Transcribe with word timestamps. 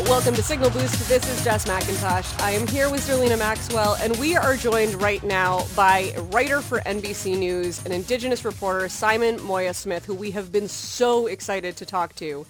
Welcome 0.00 0.34
to 0.36 0.42
Signal 0.42 0.70
Boost. 0.70 1.06
This 1.06 1.22
is 1.28 1.44
Jess 1.44 1.66
McIntosh. 1.66 2.40
I 2.42 2.52
am 2.52 2.66
here 2.66 2.90
with 2.90 3.06
Zerlina 3.06 3.38
Maxwell, 3.38 3.94
and 4.00 4.16
we 4.16 4.34
are 4.34 4.56
joined 4.56 4.94
right 5.02 5.22
now 5.22 5.66
by 5.76 6.14
writer 6.30 6.62
for 6.62 6.80
NBC 6.80 7.38
News 7.38 7.84
and 7.84 7.92
Indigenous 7.92 8.42
reporter 8.42 8.88
Simon 8.88 9.40
Moya 9.42 9.74
Smith, 9.74 10.06
who 10.06 10.14
we 10.14 10.30
have 10.30 10.50
been 10.50 10.66
so 10.66 11.26
excited 11.26 11.76
to 11.76 11.84
talk 11.84 12.14
to 12.16 12.46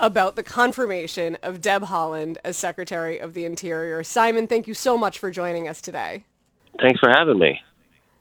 about 0.00 0.34
the 0.34 0.42
confirmation 0.42 1.38
of 1.44 1.60
Deb 1.60 1.84
Haaland 1.84 2.38
as 2.44 2.56
Secretary 2.56 3.18
of 3.18 3.34
the 3.34 3.44
Interior. 3.44 4.02
Simon, 4.02 4.48
thank 4.48 4.66
you 4.66 4.74
so 4.74 4.98
much 4.98 5.20
for 5.20 5.30
joining 5.30 5.68
us 5.68 5.80
today. 5.80 6.24
Thanks 6.80 6.98
for 6.98 7.08
having 7.08 7.38
me. 7.38 7.60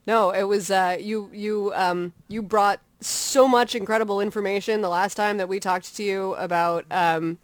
No, 0.05 0.29
it 0.29 0.43
was 0.43 0.69
uh, 0.69 0.97
you. 0.99 1.27
You 1.33 1.73
um, 1.75 2.13
you 2.27 2.43
brought 2.43 2.81
so 3.01 3.47
much 3.47 3.73
incredible 3.73 4.21
information 4.21 4.81
the 4.81 4.89
last 4.89 5.15
time 5.15 5.37
that 5.37 5.49
we 5.49 5.59
talked 5.59 5.95
to 5.95 6.03
you 6.03 6.35
about 6.35 6.85
um, 6.91 7.39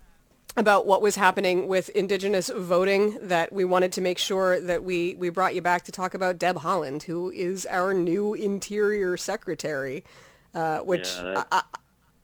about 0.58 0.86
what 0.86 1.02
was 1.02 1.16
happening 1.16 1.68
with 1.68 1.90
Indigenous 1.90 2.50
voting 2.50 3.18
that 3.22 3.54
we 3.54 3.64
wanted 3.64 3.92
to 3.94 4.02
make 4.02 4.18
sure 4.18 4.60
that 4.60 4.84
we, 4.84 5.16
we 5.16 5.30
brought 5.30 5.56
you 5.56 5.62
back 5.62 5.84
to 5.84 5.92
talk 5.92 6.14
about 6.14 6.38
Deb 6.38 6.58
Haaland, 6.58 7.04
who 7.04 7.30
is 7.32 7.66
our 7.68 7.94
new 7.94 8.34
Interior 8.34 9.16
Secretary, 9.16 10.04
uh, 10.54 10.80
which 10.80 11.08
Yeah, 11.18 11.44
I, 11.52 11.64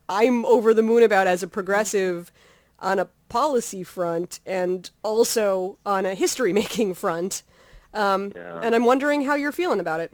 I'm 0.08 0.44
over 0.44 0.74
the 0.74 0.82
moon 0.82 1.02
about 1.02 1.26
as 1.26 1.42
a 1.42 1.48
progressive 1.48 2.30
on 2.78 2.98
a 2.98 3.08
policy 3.28 3.82
front 3.82 4.40
and 4.44 4.90
also 5.02 5.78
on 5.86 6.04
a 6.04 6.14
history-making 6.14 6.94
front. 6.94 7.42
Um, 7.94 8.32
Yeah. 8.34 8.60
And 8.62 8.74
I'm 8.74 8.84
wondering 8.84 9.24
how 9.24 9.34
you're 9.34 9.52
feeling 9.52 9.80
about 9.80 10.00
it. 10.00 10.12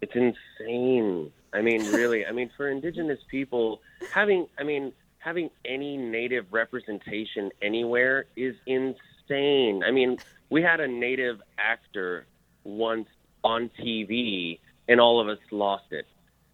It's 0.00 0.14
insane. 0.14 1.32
I 1.52 1.62
mean, 1.62 1.80
really. 1.92 2.26
I 2.26 2.32
mean, 2.32 2.50
for 2.56 2.68
Indigenous 2.68 3.20
people, 3.30 3.80
having 4.12 4.46
I 4.58 4.62
mean, 4.62 4.92
having 5.26 5.50
any 5.64 5.96
Native 5.96 6.46
representation 6.52 7.50
anywhere 7.60 8.26
is 8.36 8.54
insane. 8.64 9.82
I 9.84 9.90
mean, 9.90 10.18
we 10.50 10.62
had 10.62 10.78
a 10.78 10.86
Native 10.86 11.42
actor 11.58 12.26
once 12.62 13.08
on 13.42 13.68
TV, 13.76 14.60
and 14.88 15.00
all 15.00 15.20
of 15.20 15.26
us 15.28 15.40
lost 15.50 15.90
it. 15.90 16.06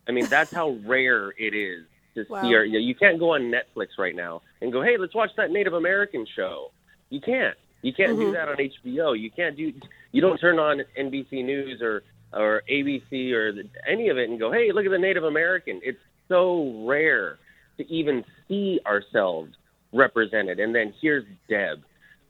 I 0.09 0.13
mean, 0.13 0.25
that's 0.25 0.51
how 0.51 0.71
rare 0.87 1.35
it 1.39 1.55
is 1.55 1.85
to 2.15 2.25
Wow. 2.31 2.43
see. 2.43 2.55
Our, 2.55 2.65
you 2.65 2.73
know, 2.73 2.79
you 2.79 2.95
can't 2.95 3.19
go 3.19 3.35
on 3.35 3.53
Netflix 3.53 3.99
right 3.99 4.17
now 4.17 4.41
and 4.63 4.73
go, 4.73 4.81
"Hey, 4.81 4.97
let's 4.97 5.15
watch 5.15 5.33
that 5.37 5.51
Native 5.51 5.75
American 5.75 6.27
show." 6.35 6.71
You 7.11 7.21
can't. 7.21 7.57
You 7.83 7.93
can't 7.93 8.17
do 8.17 8.25
mm-hmm. 8.25 8.33
that 8.33 8.49
on 8.49 8.57
HBO. 8.57 9.19
You 9.19 9.31
can't 9.31 9.55
do. 9.55 9.71
You 10.13 10.23
don't 10.23 10.39
turn 10.39 10.59
on 10.59 10.83
NBC 10.99 11.45
News 11.45 11.83
or 11.83 12.03
or 12.33 12.63
ABC 12.71 13.33
or 13.33 13.53
the, 13.53 13.69
any 13.87 14.09
of 14.09 14.17
it 14.17 14.31
and 14.31 14.41
go, 14.41 14.51
"Hey, 14.51 14.73
look 14.73 14.87
at 14.87 14.91
the 14.91 14.99
Native 14.99 15.25
American." 15.25 15.83
It's 15.85 16.01
so 16.29 16.87
rare 16.87 17.39
to 17.79 17.91
even 17.93 18.25
see 18.49 18.81
ourselves 18.87 19.53
represented. 19.93 20.61
And 20.61 20.75
then 20.75 20.95
here's 21.01 21.25
Deb. 21.49 21.83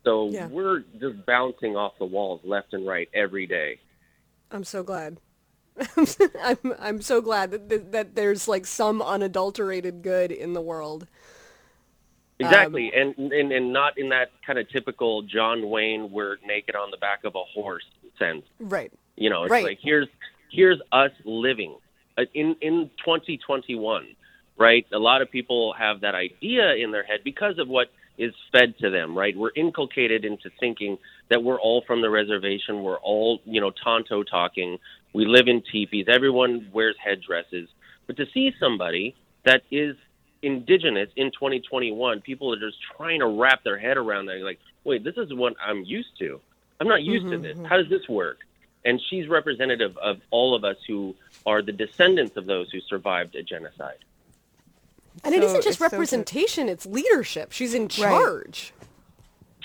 So 0.05 0.31
Yeah. 0.31 0.47
we're 0.49 0.81
just 1.01 1.25
bouncing 1.27 1.77
off 1.77 1.93
the 1.99 2.05
walls 2.05 2.41
left 2.45 2.75
and 2.75 2.87
right 2.87 3.09
every 3.15 3.47
day. 3.47 3.79
I'm 4.51 4.65
so 4.65 4.83
glad. 4.83 5.19
I'm 6.43 6.59
I'm 6.79 7.01
so 7.03 7.21
glad 7.23 7.51
that, 7.53 7.69
that 7.71 7.93
that 7.93 8.15
there's 8.15 8.47
like 8.47 8.67
some 8.67 9.01
unadulterated 9.01 10.03
good 10.03 10.31
in 10.31 10.53
the 10.53 10.61
world. 10.61 11.07
Exactly, 12.39 12.93
and, 12.95 13.15
and 13.17 13.53
and 13.53 13.73
not 13.73 13.97
in 13.97 14.09
that 14.09 14.31
kind 14.45 14.59
of 14.59 14.69
typical 14.69 15.23
John 15.23 15.71
Wayne 15.71 16.11
"we're 16.11 16.37
naked 16.45 16.75
on 16.75 16.91
the 16.91 16.97
back 16.97 17.25
of 17.25 17.35
a 17.37 17.45
horse" 17.45 17.85
sense. 18.19 18.43
Right. 18.59 18.93
You 19.17 19.31
know, 19.31 19.45
it's 19.45 19.51
Right. 19.51 19.65
like 19.65 19.79
here's 19.81 20.09
here's 20.51 20.81
us 20.91 21.13
living 21.25 21.77
Uh, 22.19 22.25
in 22.35 22.57
in 22.61 22.91
2021, 23.05 24.09
right? 24.59 24.87
A 24.93 24.99
lot 24.99 25.23
of 25.23 25.31
people 25.31 25.75
have 25.75 26.01
that 26.01 26.15
idea 26.15 26.75
in 26.75 26.91
their 26.91 27.03
head 27.03 27.21
because 27.25 27.59
of 27.59 27.69
what 27.69 27.89
is 28.19 28.35
fed 28.53 28.79
to 28.79 28.91
them, 28.91 29.17
right? 29.17 29.37
We're 29.37 29.53
inculcated 29.57 30.25
into 30.25 30.51
thinking 30.61 30.99
that 31.29 31.43
we're 31.43 31.61
all 31.61 31.83
from 31.87 32.03
the 32.03 32.11
reservation, 32.11 32.83
we're 32.83 32.99
all 32.99 33.41
you 33.45 33.61
know 33.61 33.71
Tonto 33.71 34.23
talking, 34.23 34.79
we 35.13 35.27
live 35.27 35.49
in 35.49 35.63
teepees, 35.63 36.07
everyone 36.09 36.69
wears 36.73 36.97
headdresses, 37.03 37.69
but 38.07 38.17
to 38.17 38.27
see 38.33 38.53
somebody 38.61 39.15
that 39.45 39.63
is 39.71 39.97
indigenous 40.43 41.09
in 41.17 41.31
2021, 41.31 42.21
people 42.21 42.53
are 42.53 42.59
just 42.59 42.77
trying 42.97 43.21
to 43.21 43.27
wrap 43.27 43.63
their 43.65 43.79
head 43.79 43.97
around 43.97 44.27
that. 44.27 44.41
Like, 44.43 44.59
wait, 44.85 45.05
this 45.05 45.17
is 45.17 45.33
what 45.33 45.55
I'm 45.65 45.85
used 45.85 46.19
to. 46.19 46.41
I'm 46.81 46.89
not 46.89 47.03
used 47.03 47.27
to 47.27 47.33
mm-hmm, 47.33 47.43
this. 47.43 47.57
Mm-hmm. 47.57 47.67
How 47.67 47.77
does 47.77 47.89
this 47.89 48.09
work? 48.09 48.39
And 48.85 49.01
she's 49.09 49.29
representative 49.29 49.97
of 49.99 50.21
all 50.31 50.57
of 50.57 50.65
us 50.65 50.77
who 50.87 51.15
are 51.47 51.63
the 51.63 51.73
descendants 51.73 52.37
of 52.37 52.47
those 52.47 52.71
who 52.73 52.81
survived 52.81 53.37
a 53.37 53.43
genocide. 53.43 53.99
And 55.25 55.35
it 55.35 55.43
So 55.43 55.47
isn't 55.49 55.63
just 55.63 55.69
it's 55.69 55.79
so- 55.79 55.85
representation, 55.87 56.69
it's 56.69 56.87
leadership. 56.87 57.53
She's 57.53 57.75
in 57.75 57.89
charge. 57.89 58.73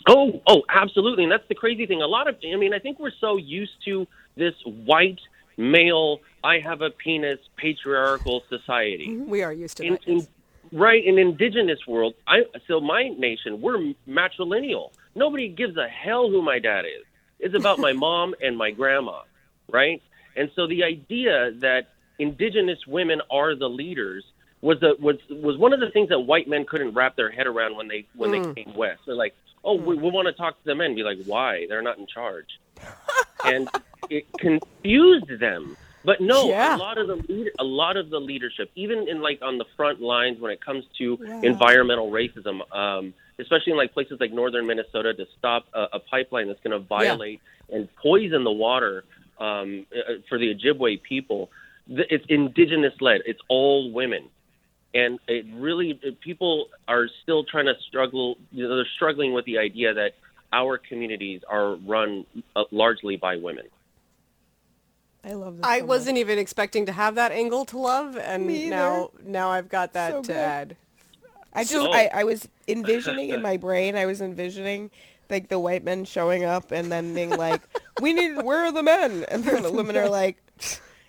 Oh, 0.07 0.41
oh, 0.47 0.63
absolutely. 0.69 1.23
And 1.23 1.31
that's 1.31 1.47
the 1.49 1.55
crazy 1.55 1.85
thing. 1.85 2.01
A 2.01 2.07
lot 2.07 2.27
of, 2.27 2.37
I 2.43 2.55
mean, 2.55 2.73
I 2.73 2.79
think 2.79 2.99
we're 2.99 3.11
so 3.19 3.35
used 3.37 3.73
to 3.85 4.07
this 4.35 4.53
white, 4.65 5.19
male, 5.57 6.19
I 6.43 6.59
have 6.59 6.81
a 6.81 6.89
penis, 6.91 7.39
patriarchal 7.57 8.43
society. 8.47 9.07
Mm-hmm. 9.09 9.29
We 9.29 9.43
are 9.43 9.51
used 9.51 9.77
to 9.77 9.83
in, 9.83 9.93
that. 9.93 10.07
in 10.07 10.27
right 10.73 11.05
in 11.05 11.17
indigenous 11.17 11.79
world 11.87 12.13
i 12.27 12.39
so 12.67 12.81
my 12.81 13.07
nation 13.17 13.61
we're 13.61 13.93
matrilineal 14.05 14.89
nobody 15.15 15.47
gives 15.47 15.77
a 15.77 15.87
hell 15.87 16.29
who 16.29 16.41
my 16.41 16.59
dad 16.59 16.83
is 16.83 17.05
it's 17.39 17.55
about 17.55 17.79
my 17.79 17.93
mom 18.05 18.35
and 18.41 18.57
my 18.57 18.69
grandma 18.69 19.21
right 19.71 20.01
and 20.35 20.51
so 20.57 20.67
the 20.67 20.83
idea 20.83 21.51
that 21.53 21.87
indigenous 22.19 22.79
women 22.85 23.21
are 23.31 23.55
the 23.55 23.69
leaders 23.69 24.25
was 24.67 24.79
the 24.79 24.91
was 25.07 25.17
was 25.29 25.55
one 25.65 25.73
of 25.73 25.79
the 25.79 25.89
things 25.95 26.09
that 26.09 26.19
white 26.31 26.47
men 26.53 26.65
couldn't 26.71 26.93
wrap 26.93 27.15
their 27.15 27.31
head 27.37 27.47
around 27.47 27.75
when 27.79 27.87
they 27.87 28.01
when 28.19 28.29
Mm. 28.31 28.55
they 28.55 28.63
came 28.63 28.73
west 28.75 29.01
they're 29.05 29.15
like 29.25 29.33
oh 29.63 29.75
we, 29.87 29.93
we 29.95 30.09
want 30.17 30.27
to 30.27 30.33
talk 30.33 30.53
to 30.61 30.65
the 30.65 30.75
men 30.81 30.95
be 30.95 31.03
like 31.03 31.19
why 31.25 31.51
they're 31.69 31.81
not 31.89 31.97
in 31.97 32.07
charge 32.07 32.51
and 33.45 33.69
it 34.09 34.25
confused 34.39 35.31
them 35.39 35.75
but 36.05 36.21
no, 36.21 36.47
Yeah. 36.47 36.77
a 36.77 36.77
lot 36.77 36.97
of 36.97 37.07
the 37.07 37.15
lead, 37.27 37.51
a 37.59 37.63
lot 37.65 37.97
of 37.97 38.09
the 38.09 38.19
leadership, 38.31 38.71
even 38.75 39.09
in 39.09 39.19
like 39.21 39.39
on 39.41 39.57
the 39.57 39.65
front 39.75 39.99
lines 39.99 40.39
when 40.39 40.51
it 40.53 40.61
comes 40.63 40.85
to 40.99 41.17
environmental 41.43 42.09
racism, 42.11 42.61
um, 42.73 43.13
especially 43.39 43.71
in 43.73 43.77
like 43.77 43.91
places 43.93 44.17
like 44.21 44.31
northern 44.31 44.65
Minnesota, 44.67 45.13
to 45.13 45.25
stop 45.37 45.65
a, 45.73 45.83
a 45.93 45.99
pipeline 45.99 46.47
that's 46.47 46.61
going 46.65 46.71
to 46.79 46.87
violate 46.87 47.41
and 47.73 47.89
poison 47.97 48.45
the 48.45 48.51
water 48.67 49.03
um, 49.37 49.85
uh, 49.93 50.13
for 50.29 50.37
the 50.37 50.55
Ojibwe 50.55 51.01
people. 51.03 51.49
It's 51.89 52.25
indigenous 52.29 52.93
led. 53.01 53.19
It's 53.25 53.41
all 53.49 53.91
women, 53.91 54.23
and 54.97 55.19
it 55.27 55.45
really 55.53 55.93
people 56.21 56.69
are 56.87 57.07
still 57.21 57.43
trying 57.43 57.65
to 57.67 57.75
struggle. 57.87 58.35
You 58.51 58.67
know, 58.67 58.75
they're 58.75 58.87
struggling 58.95 59.31
with 59.31 59.45
the 59.45 59.59
idea 59.59 59.93
that 59.93 60.13
our 60.51 60.79
communities 60.79 61.41
are 61.47 61.75
run 61.75 62.25
uh, 62.55 62.63
largely 62.71 63.15
by 63.15 63.35
women. 63.35 63.65
I 65.23 65.33
love 65.33 65.57
this. 65.57 65.65
I 65.65 65.79
so 65.79 65.85
wasn't 65.85 66.17
even 66.17 66.39
expecting 66.39 66.87
to 66.87 66.91
have 66.91 67.15
that 67.15 67.31
angle 67.31 67.65
to 67.65 67.77
love, 67.77 68.17
and 68.17 68.47
now 68.69 69.11
now 69.23 69.49
I've 69.49 69.69
got 69.69 69.93
that 69.93 70.11
So 70.11 70.21
to 70.23 70.27
good. 70.27 70.35
add. 70.35 70.77
I 71.53 71.61
just 71.61 71.73
So- 71.73 71.91
I, 71.93 72.09
I 72.13 72.23
was 72.23 72.47
envisioning 72.67 73.29
in 73.29 73.41
my 73.41 73.57
brain. 73.57 73.95
I 73.95 74.07
was 74.07 74.19
envisioning 74.21 74.89
like 75.29 75.49
the 75.49 75.59
white 75.59 75.83
men 75.83 76.05
showing 76.05 76.43
up 76.43 76.71
and 76.71 76.91
then 76.91 77.13
being 77.13 77.29
like, 77.29 77.61
"We 78.01 78.13
need 78.13 78.41
where 78.41 78.65
are 78.65 78.71
the 78.71 78.83
men?" 78.83 79.25
And 79.29 79.43
then 79.43 79.61
the 79.61 79.71
women 79.71 79.95
are 79.95 80.09
like, 80.09 80.37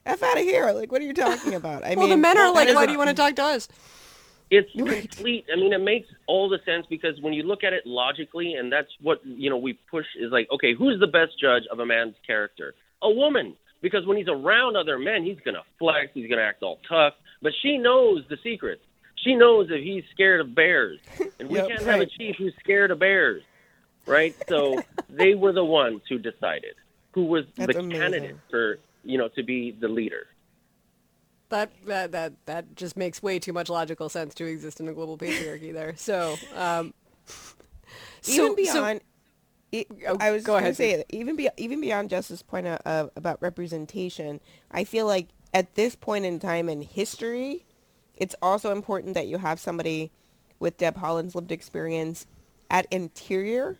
"F 0.08 0.22
out 0.22 0.38
of 0.38 0.42
here!" 0.44 0.72
Like, 0.72 0.90
what 0.90 1.00
are 1.00 1.04
you 1.04 1.12
talking 1.14 1.54
about? 1.62 1.84
I 1.84 1.94
Well, 1.94 2.06
mean, 2.08 2.10
the 2.10 2.16
men 2.16 2.38
are 2.38 2.52
like, 2.52 2.74
why 2.74 2.86
do 2.86 2.92
you 2.92 2.98
want 2.98 3.10
to 3.10 3.16
talk 3.16 3.34
to 3.36 3.44
us? 3.44 3.68
It's 4.50 4.70
complete. 4.72 5.44
I 5.52 5.56
mean, 5.56 5.72
it 5.74 5.80
makes 5.82 6.08
all 6.26 6.48
the 6.48 6.58
sense 6.64 6.86
because 6.88 7.20
when 7.20 7.34
you 7.34 7.42
look 7.42 7.64
at 7.64 7.74
it 7.74 7.86
logically, 7.86 8.54
and 8.54 8.72
that's 8.72 8.88
what 9.02 9.20
you 9.24 9.50
know 9.50 9.58
we 9.58 9.74
push 9.90 10.06
is 10.18 10.32
like, 10.32 10.48
okay, 10.50 10.74
who's 10.74 10.98
the 11.00 11.06
best 11.06 11.38
judge 11.38 11.64
of 11.70 11.80
a 11.80 11.86
man's 11.86 12.14
character? 12.26 12.74
A 13.02 13.10
woman, 13.10 13.54
because 13.82 14.06
when 14.06 14.16
he's 14.16 14.28
around 14.28 14.76
other 14.76 14.98
men, 14.98 15.22
he's 15.24 15.38
gonna 15.44 15.62
flex, 15.78 16.08
he's 16.14 16.30
gonna 16.30 16.42
act 16.42 16.62
all 16.62 16.78
tough, 16.88 17.12
but 17.42 17.52
she 17.60 17.76
knows 17.76 18.24
the 18.30 18.38
secrets. 18.42 18.80
She 19.16 19.34
knows 19.34 19.66
if 19.70 19.82
he's 19.82 20.04
scared 20.12 20.40
of 20.40 20.54
bears, 20.54 20.98
and 21.38 21.50
we 21.50 21.56
Yep, 21.58 21.68
can't 21.68 21.82
have 21.82 22.00
a 22.00 22.06
chief 22.06 22.36
who's 22.36 22.54
scared 22.60 22.90
of 22.90 23.00
bears, 23.00 23.42
right? 24.06 24.34
So 24.48 24.80
they 25.10 25.34
were 25.34 25.52
the 25.52 25.64
ones 25.64 26.00
who 26.08 26.18
decided 26.18 26.74
who 27.12 27.24
was 27.24 27.44
That's 27.56 27.72
the 27.74 27.80
amazing. 27.80 28.00
candidate 28.00 28.36
for 28.48 28.78
you 29.08 29.16
know 29.18 29.28
to 29.28 29.42
be 29.42 29.72
the 29.72 29.88
leader. 29.88 30.26
That, 31.48 31.70
that 31.86 32.12
that 32.12 32.32
that 32.44 32.76
just 32.76 32.94
makes 32.96 33.22
way 33.22 33.38
too 33.38 33.54
much 33.54 33.70
logical 33.70 34.10
sense 34.10 34.34
to 34.34 34.44
exist 34.44 34.80
in 34.80 34.88
a 34.88 34.92
global 34.92 35.16
patriarchy 35.16 35.72
there. 35.72 35.94
So, 35.96 36.36
um, 36.54 36.92
even 38.26 38.48
so- 38.48 38.48
so- 38.48 38.54
beyond 38.54 39.00
It, 39.72 39.86
Oh, 40.06 40.16
I 40.20 40.30
was 40.30 40.42
go 40.44 40.52
going 40.52 40.64
ahead, 40.64 40.74
to 40.74 40.82
say 40.82 41.04
even 41.10 41.36
be, 41.36 41.48
even 41.56 41.80
beyond 41.80 42.10
Justice's 42.10 42.42
point 42.42 42.66
of, 42.66 42.78
of, 42.86 43.10
about 43.16 43.40
representation, 43.42 44.40
I 44.70 44.84
feel 44.84 45.06
like 45.06 45.28
at 45.54 45.74
this 45.74 45.94
point 45.96 46.24
in 46.26 46.38
time 46.38 46.68
in 46.68 46.82
history, 46.82 47.64
it's 48.16 48.34
also 48.42 48.72
important 48.72 49.14
that 49.14 49.26
you 49.26 49.38
have 49.38 49.58
somebody 49.60 50.10
with 50.58 50.76
Deb 50.78 50.96
Haaland's 50.96 51.34
lived 51.34 51.52
experience 51.52 52.26
at 52.70 52.86
Interior, 52.90 53.78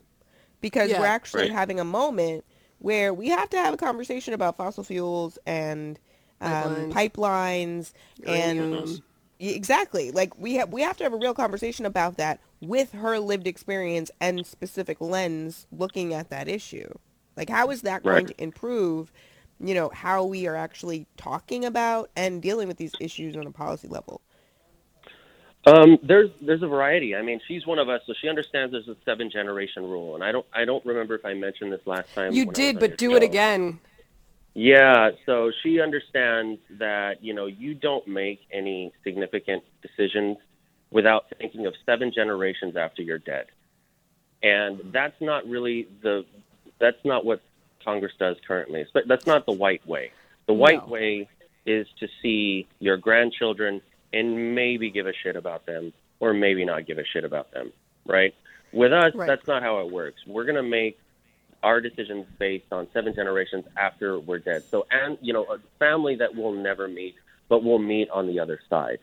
because 0.63 0.91
Yeah. 0.91 1.01
we're 1.01 1.07
actually 1.07 1.43
Right. 1.45 1.53
having 1.53 1.81
a 1.81 1.85
moment 1.85 2.45
where 2.79 3.13
we 3.13 3.29
have 3.29 3.51
to 3.51 3.57
have 3.59 3.75
a 3.75 3.79
conversation 3.79 4.35
about 4.35 4.57
fossil 4.57 4.85
fuels 4.85 5.39
and 5.47 5.99
um, 6.41 6.87
pipelines 6.87 7.93
and 8.27 9.01
exactly. 9.39 10.11
Like 10.11 10.39
we 10.39 10.55
have 10.55 10.73
we 10.73 10.83
have 10.83 10.97
to 10.99 11.05
have 11.05 11.13
a 11.13 11.17
real 11.19 11.35
conversation 11.35 11.87
about 11.87 12.17
that 12.17 12.41
with 12.61 12.93
her 12.93 13.19
lived 13.19 13.47
experience 13.47 14.11
and 14.21 14.47
specific 14.47 15.01
lens 15.01 15.67
looking 15.71 16.15
at 16.15 16.31
that 16.31 16.49
issue. 16.49 16.89
Like 17.37 17.51
how 17.51 17.71
is 17.71 17.83
that 17.83 18.05
going 18.05 18.27
Right. 18.27 18.29
to 18.29 18.43
improve 18.43 19.13
you 19.61 19.75
know 19.75 19.91
how 19.93 20.25
we 20.25 20.47
are 20.47 20.55
actually 20.57 21.07
talking 21.17 21.65
about 21.65 22.11
and 22.17 22.41
dealing 22.43 22.69
with 22.69 22.77
these 22.77 22.95
issues 23.01 23.37
on 23.37 23.47
a 23.47 23.51
policy 23.51 23.89
level 23.89 24.23
Um, 25.69 25.99
there's 26.03 26.31
there's 26.41 26.62
a 26.62 26.67
variety. 26.67 27.15
I 27.15 27.23
mean, 27.23 27.41
she's 27.47 27.67
one 27.67 27.79
of 27.79 27.88
us, 27.88 28.00
so 28.06 28.15
she 28.20 28.29
understands 28.29 28.73
there's 28.73 28.88
a 28.88 28.97
seven 29.05 29.31
generation 29.31 29.82
rule, 29.85 30.15
and 30.15 30.25
I 30.25 30.32
don't 30.32 30.47
I 30.53 30.65
don't 30.65 30.85
remember 30.85 31.15
if 31.15 31.25
I 31.25 31.35
mentioned 31.35 31.73
this 31.73 31.87
last 31.87 32.15
time. 32.15 32.32
You 32.32 32.47
when 32.47 32.49
I 32.49 32.50
was 32.50 32.56
did, 32.56 32.81
but 32.81 32.99
do 32.99 33.15
it 33.17 33.23
again. 33.23 33.81
Yeah, 34.55 35.11
so 35.25 35.53
she 35.62 35.81
understands 35.81 36.61
that 36.79 37.23
you 37.23 37.35
know 37.35 37.47
you 37.47 37.75
don't 37.75 38.06
make 38.09 38.41
any 38.53 38.93
significant 39.05 39.62
decisions 39.82 40.38
without 40.91 41.26
thinking 41.38 41.67
of 41.67 41.75
seven 41.87 42.12
generations 42.12 42.76
after 42.76 43.03
you're 43.03 43.19
dead, 43.19 43.47
and 44.43 44.81
that's 44.93 45.20
not 45.20 45.47
really 45.47 45.87
the 46.03 46.25
that's 46.81 47.05
not 47.05 47.25
what 47.25 47.41
Congress 47.85 48.12
does 48.19 48.37
currently. 48.47 48.87
But 48.93 49.06
that's 49.06 49.26
not 49.26 49.47
the 49.47 49.53
white 49.53 49.87
way. 49.87 50.12
The 50.47 50.55
white 50.55 50.87
No. 50.87 50.93
way 50.93 51.29
is 51.67 51.87
to 52.00 52.09
see 52.23 52.67
your 52.81 52.97
grandchildren 52.97 53.82
and 54.12 54.55
maybe 54.55 54.90
give 54.90 55.06
a 55.06 55.12
shit 55.22 55.37
about 55.37 55.66
them, 55.66 55.93
or 56.20 56.32
maybe 56.32 56.64
not 56.64 56.87
give 56.87 56.99
a 56.99 57.05
shit 57.05 57.25
about 57.25 57.50
them. 57.52 57.72
Right? 58.06 58.34
With 58.72 58.93
us, 58.93 59.14
Right. 59.14 59.26
that's 59.26 59.46
not 59.46 59.62
how 59.62 59.81
it 59.81 59.90
works. 59.90 60.20
We're 60.26 60.44
gonna 60.44 60.62
make 60.62 60.99
our 61.62 61.81
decisions 61.81 62.26
based 62.38 62.72
on 62.72 62.87
seven 62.93 63.14
generations 63.14 63.64
after 63.76 64.19
we're 64.19 64.38
dead. 64.38 64.62
So, 64.70 64.87
and 64.90 65.19
you 65.20 65.32
know, 65.32 65.44
a 65.44 65.58
family 65.78 66.16
that 66.16 66.34
we'll 66.34 66.52
never 66.52 66.87
meet, 66.88 67.16
but 67.49 67.64
we'll 67.64 67.78
meet 67.78 68.08
on 68.10 68.26
the 68.26 68.38
other 68.40 68.60
side. 68.70 68.99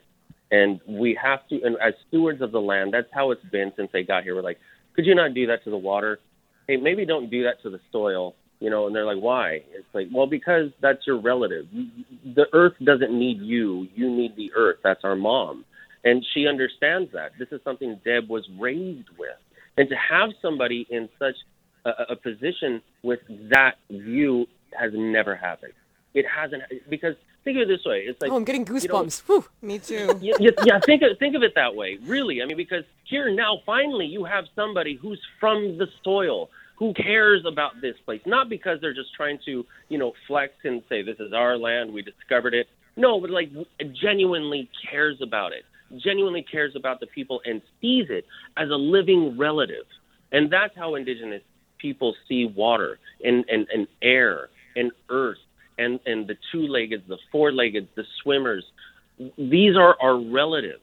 And 0.51 0.79
we 0.87 1.15
have 1.15 1.45
to, 1.49 1.61
and 1.63 1.75
as 1.77 1.95
stewards 2.07 2.41
of 2.41 2.51
the 2.51 2.61
land, 2.61 2.93
that's 2.93 3.11
how 3.11 3.31
it's 3.31 3.43
been 3.45 3.73
since 3.75 3.91
they 3.91 4.03
got 4.03 4.23
here. 4.23 4.35
We're 4.35 4.41
like, 4.41 4.59
could 4.93 5.05
you 5.05 5.15
not 5.15 5.33
do 5.33 5.47
that 5.47 5.63
to 5.65 5.69
the 5.69 5.77
water? 5.77 6.19
Hey, 6.67 6.77
maybe 6.77 7.05
don't 7.05 7.29
do 7.29 7.43
that 7.43 7.61
to 7.63 7.69
the 7.69 7.79
soil. 7.91 8.35
You 8.65 8.71
know, 8.71 8.87
and 8.87 8.95
they're 8.95 9.05
like, 9.05 9.21
why? 9.21 9.61
It's 9.75 9.85
like, 9.93 10.07
well, 10.11 10.25
because 10.25 10.71
that's 10.81 11.05
your 11.05 11.21
relative. 11.21 11.67
The 11.71 12.47
earth 12.51 12.73
doesn't 12.83 13.13
need 13.13 13.39
you. 13.39 13.87
You 13.93 14.09
need 14.09 14.35
the 14.35 14.51
earth. 14.55 14.77
That's 14.83 15.01
our 15.03 15.15
mom. 15.15 15.65
And 16.03 16.25
she 16.33 16.47
understands 16.47 17.11
that. 17.13 17.33
This 17.37 17.49
is 17.51 17.61
something 17.63 18.01
Deb 18.03 18.27
was 18.27 18.43
raised 18.59 19.09
with. 19.19 19.37
And 19.77 19.87
to 19.89 19.95
have 19.95 20.31
somebody 20.41 20.87
in 20.89 21.09
such 21.19 21.35
a, 21.85 22.13
a 22.13 22.15
position 22.15 22.81
with 23.03 23.19
that 23.51 23.73
view 23.91 24.47
has 24.75 24.93
never 24.95 25.35
happened. 25.35 25.73
It 26.15 26.25
hasn't 26.25 26.63
because 26.89 27.13
think 27.43 27.57
of 27.57 27.61
it 27.61 27.67
this 27.67 27.85
way: 27.85 27.99
it's 27.99 28.19
like 28.19 28.31
Oh, 28.31 28.35
I'm 28.35 28.45
getting 28.45 28.65
you 28.65 28.73
know, 28.73 28.79
goosebumps. 28.79 29.19
Whew. 29.27 29.45
me 29.61 29.77
too 29.77 30.17
yeah, 30.21 30.33
yeah, 30.39 30.49
yeah, 30.63 30.79
think 30.83 31.03
of 31.03 31.19
think 31.19 31.35
of 31.35 31.43
it 31.43 31.53
that 31.53 31.75
way. 31.75 31.99
Really, 32.03 32.41
I 32.41 32.45
mean, 32.45 32.57
because 32.57 32.83
here 33.03 33.29
now, 33.29 33.59
finally, 33.63 34.07
you 34.07 34.23
have 34.23 34.45
somebody 34.55 34.95
who's 34.95 35.21
from 35.39 35.77
the 35.77 35.87
soil, 36.03 36.49
who 36.77 36.93
cares 36.93 37.43
about 37.45 37.73
this 37.81 37.95
place, 38.05 38.21
not 38.25 38.49
because 38.49 38.79
they're 38.81 38.93
just 38.93 39.13
trying 39.15 39.39
to, 39.45 39.65
you 39.89 39.97
know, 39.97 40.13
flex 40.27 40.53
and 40.63 40.83
say 40.89 41.01
this 41.01 41.19
is 41.19 41.33
our 41.33 41.57
land, 41.57 41.93
we 41.93 42.01
discovered 42.01 42.53
it. 42.53 42.67
No, 42.97 43.19
but 43.19 43.29
like 43.29 43.49
genuinely 44.01 44.69
cares 44.89 45.17
about 45.21 45.51
it, 45.51 45.63
genuinely 46.01 46.45
cares 46.49 46.73
about 46.75 46.99
the 46.99 47.07
people, 47.07 47.41
and 47.45 47.61
sees 47.81 48.07
it 48.09 48.25
as 48.57 48.69
a 48.69 48.75
living 48.75 49.37
relative. 49.37 49.85
And 50.31 50.51
that's 50.51 50.75
how 50.75 50.95
indigenous 50.95 51.41
people 51.77 52.15
see 52.27 52.45
water 52.45 52.99
and, 53.23 53.45
and, 53.49 53.67
and 53.73 53.87
air 54.01 54.49
and 54.75 54.91
earth 55.09 55.37
and, 55.77 55.99
and 56.05 56.27
the 56.27 56.35
two 56.51 56.67
legged, 56.67 57.03
the 57.07 57.17
four 57.31 57.51
legged, 57.51 57.87
the 57.95 58.03
swimmers. 58.21 58.65
These 59.37 59.75
are 59.77 59.95
our 60.01 60.19
relatives. 60.19 60.81